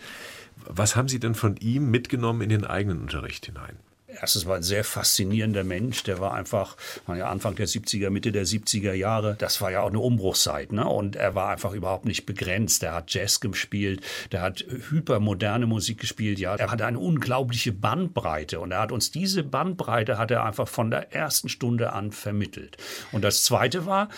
[0.67, 3.77] Was haben Sie denn von ihm mitgenommen in den eigenen Unterricht hinein?
[4.19, 6.03] Erstens war ein sehr faszinierender Mensch.
[6.03, 9.35] Der war einfach, war ja Anfang der 70er, Mitte der 70er Jahre.
[9.39, 10.73] Das war ja auch eine Umbruchszeit.
[10.73, 10.85] Ne?
[10.85, 12.83] Und er war einfach überhaupt nicht begrenzt.
[12.83, 16.39] Er hat Jazz gespielt, der hat hypermoderne Musik gespielt.
[16.39, 18.59] Ja, er hatte eine unglaubliche Bandbreite.
[18.59, 22.77] Und er hat uns diese Bandbreite hat er einfach von der ersten Stunde an vermittelt.
[23.11, 24.09] Und das Zweite war,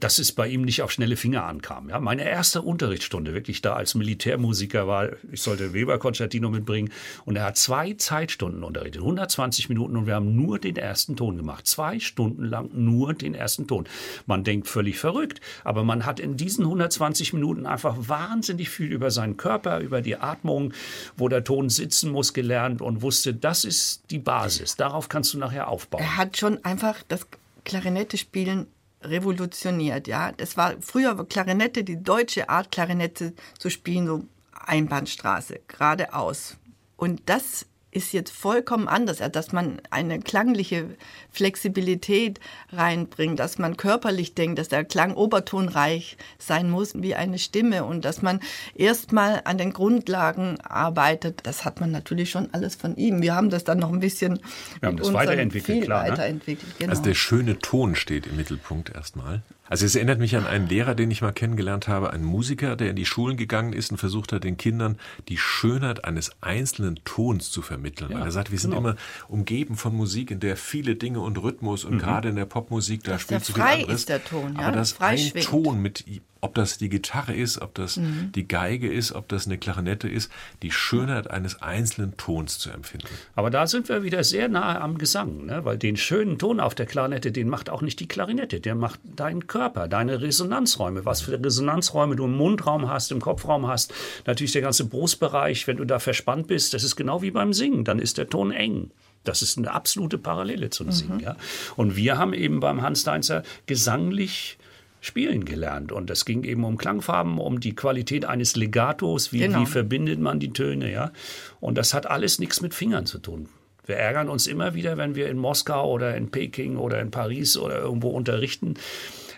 [0.00, 1.90] dass es bei ihm nicht auf schnelle Finger ankam.
[1.90, 6.90] Ja, meine erste Unterrichtsstunde, wirklich da als Militärmusiker war, ich sollte Weber Concertino mitbringen.
[7.24, 11.36] Und er hat zwei Zeitstunden unterrichtet, 120 Minuten und wir haben nur den ersten Ton
[11.36, 11.66] gemacht.
[11.66, 13.86] Zwei Stunden lang nur den ersten Ton.
[14.26, 19.10] Man denkt völlig verrückt, aber man hat in diesen 120 Minuten einfach wahnsinnig viel über
[19.10, 20.72] seinen Körper, über die Atmung,
[21.16, 24.76] wo der Ton sitzen muss, gelernt und wusste, das ist die Basis.
[24.76, 26.02] Darauf kannst du nachher aufbauen.
[26.02, 27.26] Er hat schon einfach das
[27.64, 28.66] Klarinette spielen
[29.04, 30.32] revolutioniert, ja.
[30.32, 36.56] Das war früher Klarinette, die deutsche Art Klarinette zu spielen, so Einbahnstraße, geradeaus.
[36.96, 40.88] Und das ist jetzt vollkommen anders, dass man eine klangliche
[41.30, 42.40] Flexibilität
[42.72, 48.04] reinbringt, dass man körperlich denkt, dass der Klang obertonreich sein muss wie eine Stimme und
[48.04, 48.40] dass man
[48.74, 51.40] erstmal an den Grundlagen arbeitet.
[51.44, 53.20] Das hat man natürlich schon alles von ihm.
[53.20, 54.40] Wir haben das dann noch ein bisschen
[54.80, 56.12] Wir haben das weiterentwickelt, viel klar, ne?
[56.12, 56.78] weiterentwickelt.
[56.78, 56.90] Genau.
[56.90, 59.42] Also der schöne Ton steht im Mittelpunkt erstmal.
[59.72, 62.90] Also es erinnert mich an einen Lehrer, den ich mal kennengelernt habe, einen Musiker, der
[62.90, 64.98] in die Schulen gegangen ist und versucht hat, den Kindern
[65.30, 68.10] die Schönheit eines einzelnen Tons zu vermitteln.
[68.12, 68.90] Weil er sagt, wir sind genau.
[68.90, 68.96] immer
[69.28, 73.12] umgeben von Musik, in der viele Dinge und Rhythmus und gerade in der Popmusik, da
[73.12, 74.00] Dass spielt so viel frei anderes.
[74.00, 75.46] ist, der Ton, ja, Aber dass frei ein schwingt.
[75.46, 76.04] Ton mit,
[76.42, 78.00] ob das die Gitarre ist, ob das
[78.34, 80.30] die Geige ist, ob das eine Klarinette ist,
[80.62, 83.06] die Schönheit eines einzelnen Tons zu empfinden.
[83.36, 85.64] Aber da sind wir wieder sehr nahe am Gesang, ne?
[85.64, 88.98] weil den schönen Ton auf der Klarinette, den macht auch nicht die Klarinette, der macht
[89.04, 93.94] dein Körper, deine Resonanzräume, was für Resonanzräume du im Mundraum hast, im Kopfraum hast.
[94.26, 97.84] Natürlich der ganze Brustbereich, wenn du da verspannt bist, das ist genau wie beim Singen,
[97.84, 98.90] dann ist der Ton eng.
[99.22, 101.20] Das ist eine absolute Parallele zum Singen.
[101.20, 101.36] Ja?
[101.76, 104.58] Und wir haben eben beim Hans Deinzer gesanglich
[105.02, 105.92] spielen gelernt.
[105.92, 109.60] Und es ging eben um Klangfarben, um die Qualität eines Legatos, wie, Genau.
[109.60, 111.12] wie verbindet man die Töne, ja.
[111.60, 113.48] Und das hat alles nichts mit Fingern zu tun.
[113.84, 117.56] Wir ärgern uns immer wieder, wenn wir in Moskau oder in Peking oder in Paris
[117.56, 118.74] oder irgendwo unterrichten.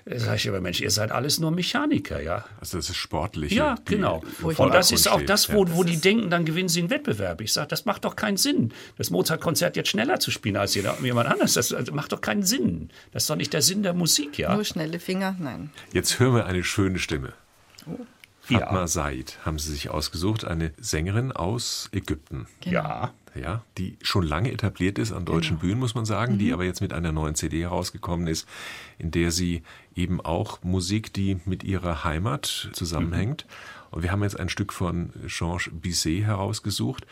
[0.06, 2.44] Da sage ich aber, Mensch, ihr seid alles nur Mechaniker, ja.
[2.60, 3.52] Also das ist sportlich.
[3.52, 4.22] Ja, genau.
[4.42, 7.40] Und das ist auch das, wo, wo die denken, dann gewinnen sie einen Wettbewerb.
[7.40, 10.98] Ich sage, das macht doch keinen Sinn, das Mozart-Konzert jetzt schneller zu spielen als jeder-
[11.02, 11.54] jemand anders.
[11.54, 12.90] Das also, macht doch keinen Sinn.
[13.12, 14.54] Das ist doch nicht der Sinn der Musik, ja.
[14.54, 15.70] Nur schnelle Finger, nein.
[15.92, 17.32] Jetzt hören wir eine schöne Stimme.
[18.44, 18.86] Fatma Ja.
[18.86, 22.46] Said haben Sie sich ausgesucht, eine Sängerin aus Ägypten.
[22.64, 23.12] Ja.
[23.34, 26.80] Ja, die schon lange etabliert ist an deutschen Bühnen, muss man sagen, die aber jetzt
[26.80, 28.46] mit einer neuen CD herausgekommen ist,
[28.96, 29.64] in der sie
[29.96, 33.44] eben auch Musik, die mit ihrer Heimat zusammenhängt.
[33.90, 37.06] Und wir haben jetzt ein Stück von Georges Bizet herausgesucht.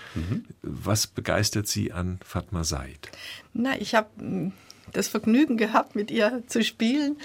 [0.63, 3.11] Was begeistert Sie an Fatma Said?
[3.53, 4.53] Na, ich habe
[4.93, 7.17] das Vergnügen gehabt, mit ihr zu spielen.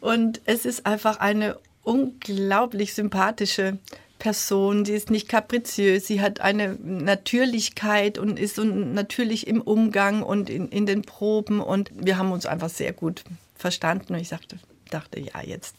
[0.00, 3.78] Und es ist einfach eine unglaublich sympathische
[4.18, 4.84] Person.
[4.84, 6.06] Sie ist nicht kapriziös.
[6.06, 11.60] Sie hat eine Natürlichkeit und ist so natürlich im Umgang und in, in den Proben.
[11.60, 14.14] Und wir haben uns einfach sehr gut verstanden.
[14.14, 14.58] Und ich sagte,
[14.90, 15.76] dachte, ja, jetzt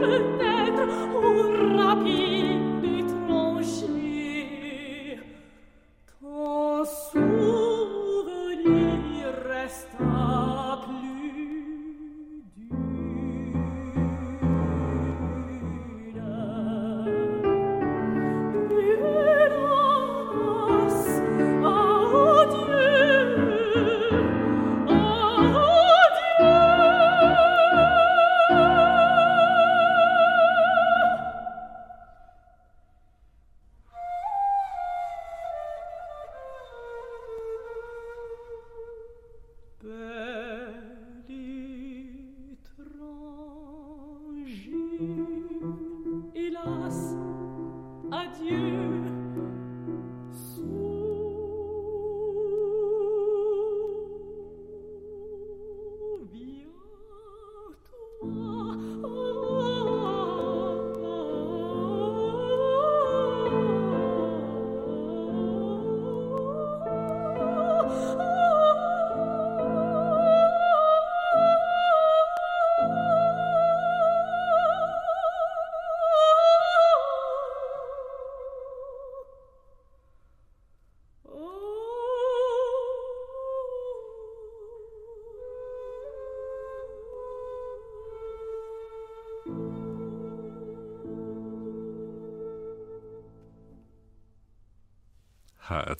[0.00, 0.49] Thank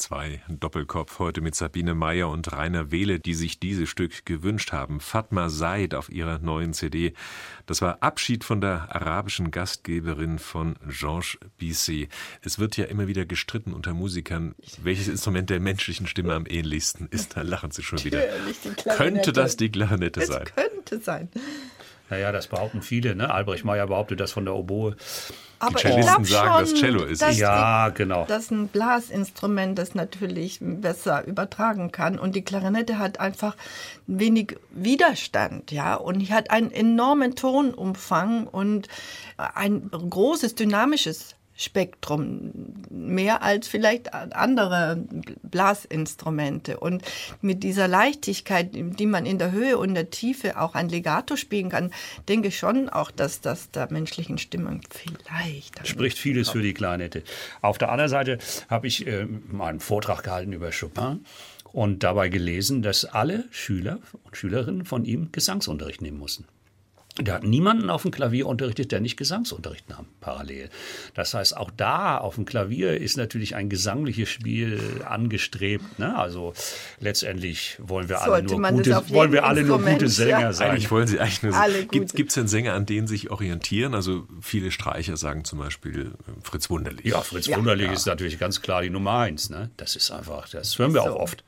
[0.00, 5.00] HR2 Doppelkopf heute mit Sabine Meyer und Rainer Wehle, die sich dieses Stück gewünscht haben.
[5.00, 7.12] Fatma Said auf ihrer neuen CD.
[7.66, 12.08] Das war Abschied von der arabischen Gastgeberin von Georges Bizet.
[12.42, 17.08] Es wird ja immer wieder gestritten unter Musikern, welches Instrument der menschlichen Stimme am ähnlichsten
[17.10, 17.36] ist.
[17.36, 18.22] Da lachen sie schon wieder.
[18.96, 20.44] Könnte das die Klarinette sein?
[20.46, 21.28] Es könnte sein.
[22.10, 23.14] Naja, das behaupten viele.
[23.14, 23.32] Ne?
[23.32, 24.96] Albrecht Meyer behauptet das von der Oboe.
[25.60, 27.22] Aber die Cellisten sagen, schon, dass Cello ist.
[27.22, 28.24] dass Ja, die, genau.
[28.24, 32.18] Dass ein Blasinstrument das natürlich besser übertragen kann.
[32.18, 33.56] Und die Klarinette hat einfach
[34.06, 35.94] wenig Widerstand, ja.
[35.94, 38.88] Und hat einen enormen Tonumfang und
[39.36, 42.52] ein großes dynamisches Spektrum,
[42.88, 45.04] mehr als vielleicht andere
[45.42, 46.80] Blasinstrumente.
[46.80, 47.02] Und
[47.42, 51.68] mit dieser Leichtigkeit, die man in der Höhe und der Tiefe auch ein Legato spielen
[51.68, 51.92] kann,
[52.28, 55.86] denke ich schon auch, dass das der menschlichen Stimmung vielleicht.
[55.86, 57.22] Spricht vieles für die Klarinette.
[57.60, 58.38] Auf der anderen Seite
[58.70, 61.26] habe ich äh, mal einen Vortrag gehalten über Chopin
[61.72, 66.46] und dabei gelesen, dass alle Schüler und Schülerinnen von ihm Gesangsunterricht nehmen mussten.
[67.22, 70.70] Der hat niemanden auf dem Klavier unterrichtet, der nicht Gesangsunterricht nahm, parallel.
[71.14, 75.98] Das heißt, auch da auf dem Klavier ist natürlich ein gesangliches Spiel angestrebt.
[75.98, 76.16] Ne?
[76.16, 76.54] Also
[76.98, 80.52] letztendlich wollen wir alle nur gute, wollen wir alle nur gute Sänger ja.
[80.52, 80.70] sein.
[80.70, 81.52] Eigentlich wollen sie eigentlich nur.
[81.88, 83.94] Gibt es denn Sänger, an denen sich orientieren?
[83.94, 87.06] Also viele Streicher sagen zum Beispiel äh, Fritz Wunderlich.
[87.06, 87.56] Ja, Fritz ja.
[87.56, 87.92] Wunderlich ja.
[87.92, 89.50] ist natürlich ganz klar die Nummer eins.
[89.50, 89.70] Ne?
[89.76, 91.10] Das ist einfach, das hören wir so.
[91.10, 91.44] auch oft.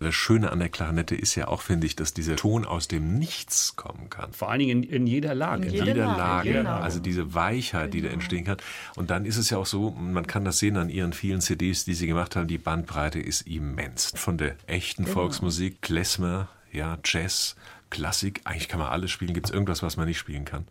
[0.00, 3.18] Das Schöne an der Klarinette ist ja auch, finde ich, dass dieser Ton aus dem
[3.18, 4.32] Nichts kommen kann.
[4.32, 5.66] Vor allen Dingen in, in jeder Lage.
[5.66, 6.18] In jeder, jeder Lage.
[6.18, 6.52] Lage.
[6.52, 6.76] Genau.
[6.76, 8.14] Also diese Weichheit, die da genau.
[8.14, 8.58] entstehen kann.
[8.96, 11.84] Und dann ist es ja auch so, man kann das sehen an ihren vielen CDs,
[11.84, 14.12] die sie gemacht haben, die Bandbreite ist immens.
[14.16, 15.14] Von der echten genau.
[15.14, 17.56] Volksmusik, Klezmer, ja, Jazz,
[17.90, 19.34] Klassik, eigentlich kann man alles spielen.
[19.34, 20.66] Gibt es irgendwas, was man nicht spielen kann?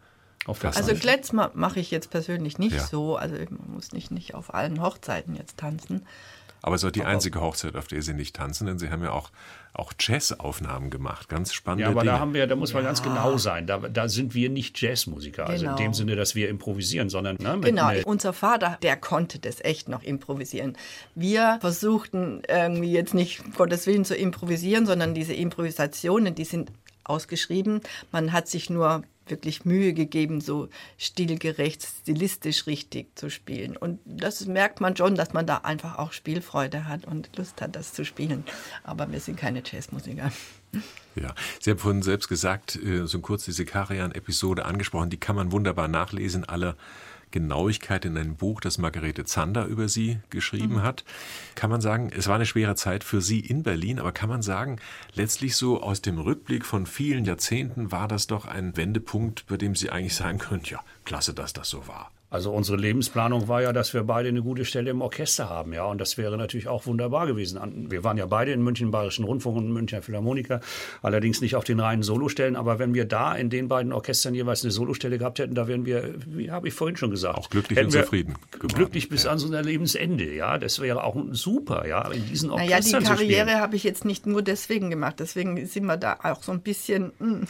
[0.48, 2.86] also Klezmer mache ich jetzt persönlich nicht ja.
[2.86, 3.16] so.
[3.16, 6.06] Also man muss nicht, nicht auf allen Hochzeiten jetzt tanzen.
[6.62, 9.12] Aber es auch die einzige Hochzeit, auf der sie nicht tanzen, denn sie haben ja
[9.12, 9.30] auch,
[9.74, 11.30] auch Jazz-Aufnahmen gemacht.
[11.30, 12.14] Ganz spannende Ja, aber Dinge.
[12.14, 12.90] da haben wir, da muss man ja.
[12.90, 13.68] ganz genau sein.
[13.68, 15.44] Da, da sind wir nicht Jazzmusiker.
[15.44, 15.54] Genau.
[15.54, 15.94] Also in dem genau.
[15.94, 17.38] Sinne, dass wir improvisieren, sondern.
[17.40, 20.78] Ne, genau, unser Vater, der konnte das echt noch improvisieren.
[21.14, 26.72] Wir versuchten irgendwie jetzt nicht Gottes Willen zu improvisieren, sondern diese Improvisationen, die sind
[27.04, 27.82] ausgeschrieben.
[28.12, 33.78] Man hat sich nur wirklich Mühe gegeben, so stilgerecht, stilistisch richtig zu spielen.
[33.78, 37.76] Und das merkt man schon, dass man da einfach auch Spielfreude hat und Lust hat,
[37.76, 38.44] das zu spielen.
[38.84, 40.32] Aber wir sind keine Jazzmusiker.
[41.16, 45.52] Ja, Sie haben vorhin selbst gesagt, äh, so kurz diese Karajan-Episode angesprochen, die kann man
[45.52, 46.76] wunderbar nachlesen, alle
[47.32, 50.84] Genauigkeit in einem Buch, das Margarete Zander über Sie geschrieben mhm.
[50.84, 51.04] hat.
[51.56, 54.42] Kann man sagen, es war eine schwere Zeit für Sie in Berlin, aber kann man
[54.42, 54.78] sagen,
[55.14, 59.76] letztlich so aus dem Rückblick von vielen Jahrzehnten war das doch ein Wendepunkt, bei dem
[59.76, 62.12] Sie eigentlich sagen können, ja, klasse, dass das so war.
[62.36, 65.86] Also unsere Lebensplanung war ja, dass wir beide eine gute Stelle im Orchester haben, ja,
[65.86, 67.88] und das wäre natürlich auch wunderbar gewesen.
[67.90, 70.60] Wir waren ja beide in München Bayerischen Rundfunk und Münchner Philharmoniker,
[71.02, 74.66] allerdings nicht auf den reinen Solostellen, aber wenn wir da in den beiden Orchestern jeweils
[74.66, 77.80] eine Solostelle gehabt hätten, da wären wir, wie habe ich vorhin schon gesagt, auch glücklich
[77.80, 78.36] und zufrieden.
[78.52, 78.76] Geworden.
[78.76, 79.32] Glücklich bis ja.
[79.32, 83.62] an unser Lebensende, ja, das wäre auch super, ja, in diesen Orchestern naja, die Karriere
[83.62, 87.14] habe ich jetzt nicht nur deswegen gemacht, deswegen sind wir da auch so ein bisschen
[87.20, 87.48] hm,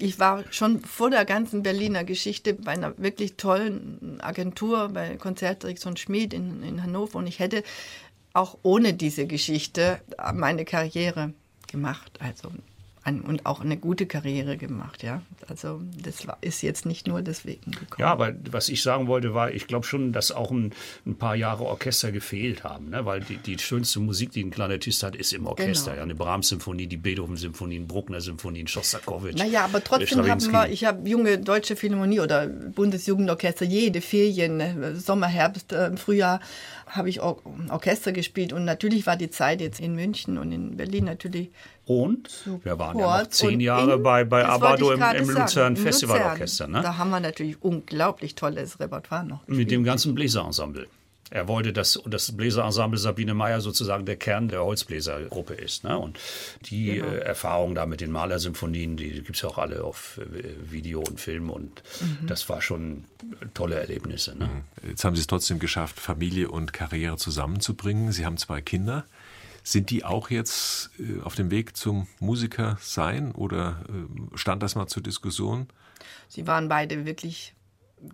[0.00, 5.96] ich war schon vor der ganzen Berliner Geschichte bei einer wirklich tollen Agentur, bei Konzertdirektion
[5.96, 7.62] Schmid in, in Hannover und ich hätte
[8.32, 10.00] auch ohne diese Geschichte
[10.34, 11.34] meine Karriere
[11.70, 12.18] gemacht.
[12.20, 12.50] Also
[13.06, 15.22] und auch eine gute Karriere gemacht, ja.
[15.48, 17.98] Also das ist jetzt nicht nur deswegen gekommen.
[17.98, 20.72] Ja, aber was ich sagen wollte, war, ich glaube schon, dass auch ein,
[21.06, 23.06] ein, paar Jahre Orchester gefehlt haben, ne?
[23.06, 25.92] weil die, die schönste Musik, die ein Klarinettist hat, ist im Orchester.
[25.92, 25.96] Genau.
[25.96, 29.38] Ja, eine Brahms-Symphonie, die Beethoven-Symphonie, ein Bruckner-Symphonie, ein Schostakowitsch.
[29.38, 34.94] Naja, aber trotzdem haben wir, ich habe junge deutsche Philharmonie oder Bundesjugendorchester jede Ferien, äh,
[34.94, 36.40] Sommer, Herbst, äh, Frühjahr
[36.90, 40.76] habe ich Or Orchester gespielt und natürlich war die Zeit jetzt in München und in
[40.76, 41.50] Berlin natürlich
[41.90, 42.64] und Super.
[42.64, 46.68] wir waren ja noch zehn Jahre in, bei, bei Abado im, im Luzern Festivalorchester.
[46.68, 46.82] Ne?
[46.82, 49.40] Da haben wir natürlich unglaublich tolles Repertoire noch.
[49.40, 49.58] Gespielt.
[49.58, 50.86] Mit dem ganzen Bläserensemble.
[51.30, 55.82] Er wollte, dass das Bläserensemble Sabine Meyer sozusagen der Kern der Holzbläsergruppe ist.
[55.82, 55.98] Ne?
[55.98, 56.18] Und
[56.62, 57.08] die genau.
[57.08, 61.00] äh, Erfahrung da mit den Malersymphonien, die gibt es ja auch alle auf äh, Video
[61.00, 61.50] und Film.
[61.50, 62.28] Und mhm.
[62.28, 63.04] das war schon
[63.54, 64.38] tolle Erlebnisse.
[64.38, 64.46] Ne?
[64.46, 64.90] Mhm.
[64.90, 68.12] Jetzt haben Sie es trotzdem geschafft, Familie und Karriere zusammenzubringen.
[68.12, 69.04] Sie haben zwei Kinder.
[69.62, 74.74] Sind die auch jetzt äh, auf dem Weg zum Musiker sein oder äh, stand das
[74.74, 75.66] mal zur Diskussion?
[76.28, 77.54] Sie waren beide wirklich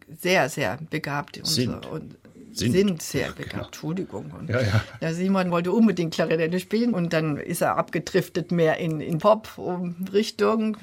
[0.09, 1.41] sehr, sehr begabt.
[1.45, 1.87] Sind.
[1.87, 2.17] Und
[2.53, 3.51] sind, sind sehr begabt.
[3.51, 3.65] Genau.
[3.67, 4.31] Entschuldigung.
[4.33, 4.85] Und ja, ja.
[5.01, 10.79] Der Simon wollte unbedingt Klarinette spielen und dann ist er abgedriftet mehr in, in Pop-Richtung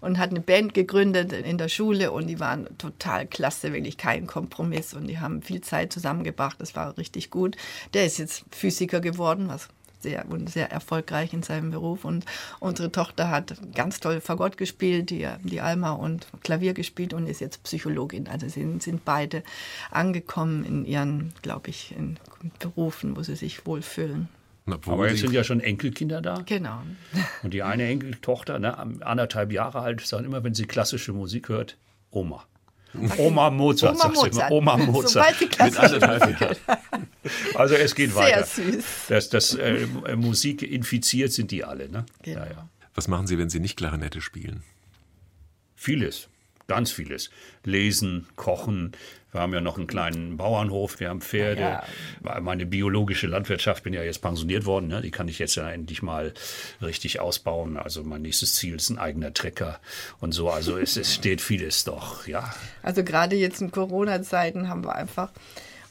[0.00, 4.26] und hat eine Band gegründet in der Schule und die waren total klasse, wirklich kein
[4.26, 6.56] Kompromiss und die haben viel Zeit zusammengebracht.
[6.58, 7.56] Das war richtig gut.
[7.92, 9.68] Der ist jetzt Physiker geworden, was
[10.02, 12.04] sehr und sehr erfolgreich in seinem Beruf.
[12.04, 12.24] Und
[12.58, 17.40] unsere Tochter hat ganz toll Fagott gespielt, die, die Alma, und Klavier gespielt und ist
[17.40, 18.28] jetzt Psychologin.
[18.28, 19.42] Also sie sind beide
[19.90, 22.18] angekommen in ihren, glaube ich, in
[22.58, 24.28] Berufen, wo sie sich wohlfühlen.
[24.66, 26.42] Aber jetzt sind ja schon Enkelkinder da.
[26.46, 26.82] Genau.
[27.42, 31.76] Und die eine Enkeltochter, ne, anderthalb Jahre alt, sagt immer, wenn sie klassische Musik hört,
[32.10, 32.44] Oma.
[33.18, 34.50] Oma Mozart, Oma Mozart.
[34.50, 35.40] Oma Mozart.
[35.40, 36.58] Mit anderthalb
[37.54, 38.44] Also es geht Sehr weiter.
[38.44, 38.84] Süß.
[39.08, 39.86] Das, das äh,
[40.16, 41.88] Musik infiziert sind die alle.
[41.88, 42.04] Ne?
[42.22, 42.40] Genau.
[42.40, 42.68] Ja, ja.
[42.94, 44.62] Was machen Sie, wenn Sie nicht Klarinette spielen?
[45.76, 46.28] Vieles.
[46.66, 47.30] Ganz vieles.
[47.64, 48.92] Lesen, kochen.
[49.32, 51.60] Wir haben ja noch einen kleinen Bauernhof, wir haben Pferde.
[52.22, 52.40] Ja.
[52.40, 55.02] Meine biologische Landwirtschaft, bin ja jetzt pensioniert worden, ne?
[55.02, 56.34] die kann ich jetzt ja endlich mal
[56.82, 57.76] richtig ausbauen.
[57.76, 59.80] Also mein nächstes Ziel ist ein eigener Trecker
[60.20, 60.50] und so.
[60.50, 62.52] Also es, es steht vieles doch, ja.
[62.82, 65.30] Also gerade jetzt in Corona-Zeiten haben wir einfach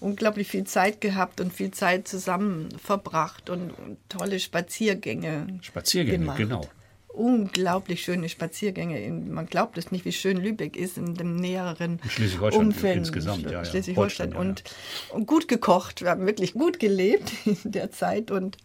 [0.02, 5.60] unglaublich viel Zeit gehabt und viel Zeit zusammen verbracht und, und tolle Spaziergänge.
[5.62, 6.38] Spaziergänge, gemacht.
[6.38, 6.70] genau
[7.10, 9.10] unglaublich schöne Spaziergänge.
[9.12, 12.98] Man glaubt es nicht, wie schön Lübeck ist in dem näheren Schleswig-Holstein Umfeld.
[12.98, 13.50] insgesamt.
[13.50, 14.32] Ja, Schleswig-Holstein.
[14.32, 14.64] Ja, und,
[15.12, 16.02] und, gut gekocht.
[16.02, 18.58] Wir haben wirklich gut gelebt in der Zeit und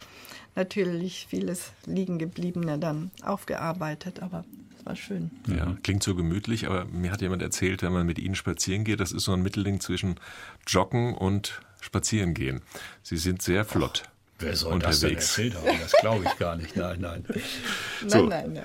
[0.54, 4.22] natürlich vieles liegen gebliebener dann aufgearbeitet.
[4.22, 4.44] Aber
[4.78, 5.30] es war schön.
[5.48, 9.00] Ja, klingt so gemütlich, aber mir hat jemand erzählt, wenn man mit Ihnen spazieren geht,
[9.00, 10.16] das ist so ein Mittelding zwischen
[10.66, 12.62] Joggen und Spazieren gehen.
[13.02, 14.04] Sie sind sehr flott.
[14.44, 15.00] Wer soll unterwegs.
[15.00, 15.80] das denn erzählt haben?
[15.80, 16.76] Das glaube ich gar nicht.
[16.76, 17.24] Nein, nein.
[18.06, 18.26] so.
[18.26, 18.62] nein, nein, ja.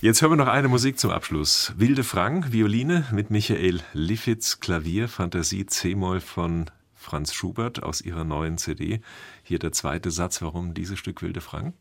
[0.00, 1.72] Jetzt hören wir noch eine Musik zum Abschluss.
[1.76, 8.58] Wilde Frank, Violine mit Michael Liffitz, Klavier, Fantasie C-Moll von Franz Schubert aus ihrer neuen
[8.58, 9.00] CD.
[9.42, 11.74] Hier der zweite Satz, warum dieses Stück Wilde Frank?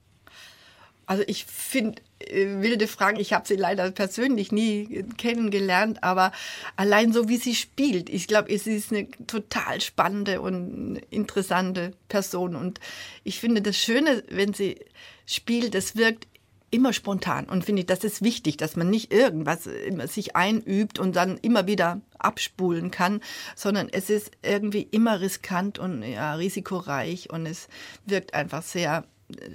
[1.08, 6.34] Also ich finde äh, wilde Fragen, ich habe sie leider persönlich nie kennengelernt, aber
[6.76, 12.56] allein so wie sie spielt, ich glaube, sie ist eine total spannende und interessante Person.
[12.56, 12.80] Und
[13.24, 14.78] ich finde das Schöne, wenn sie
[15.26, 16.28] spielt, das wirkt
[16.70, 19.70] immer spontan und finde ich, das ist wichtig, dass man nicht irgendwas
[20.08, 23.22] sich einübt und dann immer wieder abspulen kann,
[23.56, 27.70] sondern es ist irgendwie immer riskant und ja, risikoreich und es
[28.06, 29.06] wirkt einfach sehr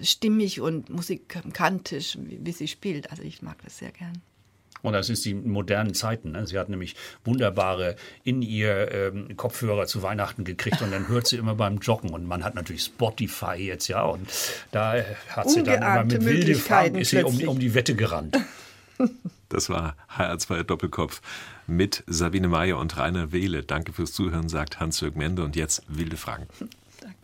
[0.02, 3.10] stimmig und musikantisch, wie, wie sie spielt.
[3.10, 4.22] Also ich mag das sehr gern.
[4.82, 6.32] Und das ist die modernen Zeiten.
[6.32, 6.46] Ne?
[6.46, 11.36] Sie hat nämlich wunderbare in ihr ähm, Kopfhörer zu Weihnachten gekriegt und dann hört sie
[11.36, 12.10] immer beim Joggen.
[12.10, 14.02] Und man hat natürlich Spotify jetzt, ja.
[14.02, 14.28] Und
[14.72, 14.96] da
[15.28, 18.36] hat sie dann immer mit wilde Fragen ist sie um, um die Wette gerannt.
[19.48, 21.20] Das war HR2 Doppelkopf
[21.66, 23.62] mit Sabine Meyer und Rainer Wehle.
[23.62, 25.44] Danke fürs Zuhören, sagt Hans-Jörg Mende.
[25.44, 26.46] Und jetzt wilde Fragen.
[27.00, 27.16] Danke.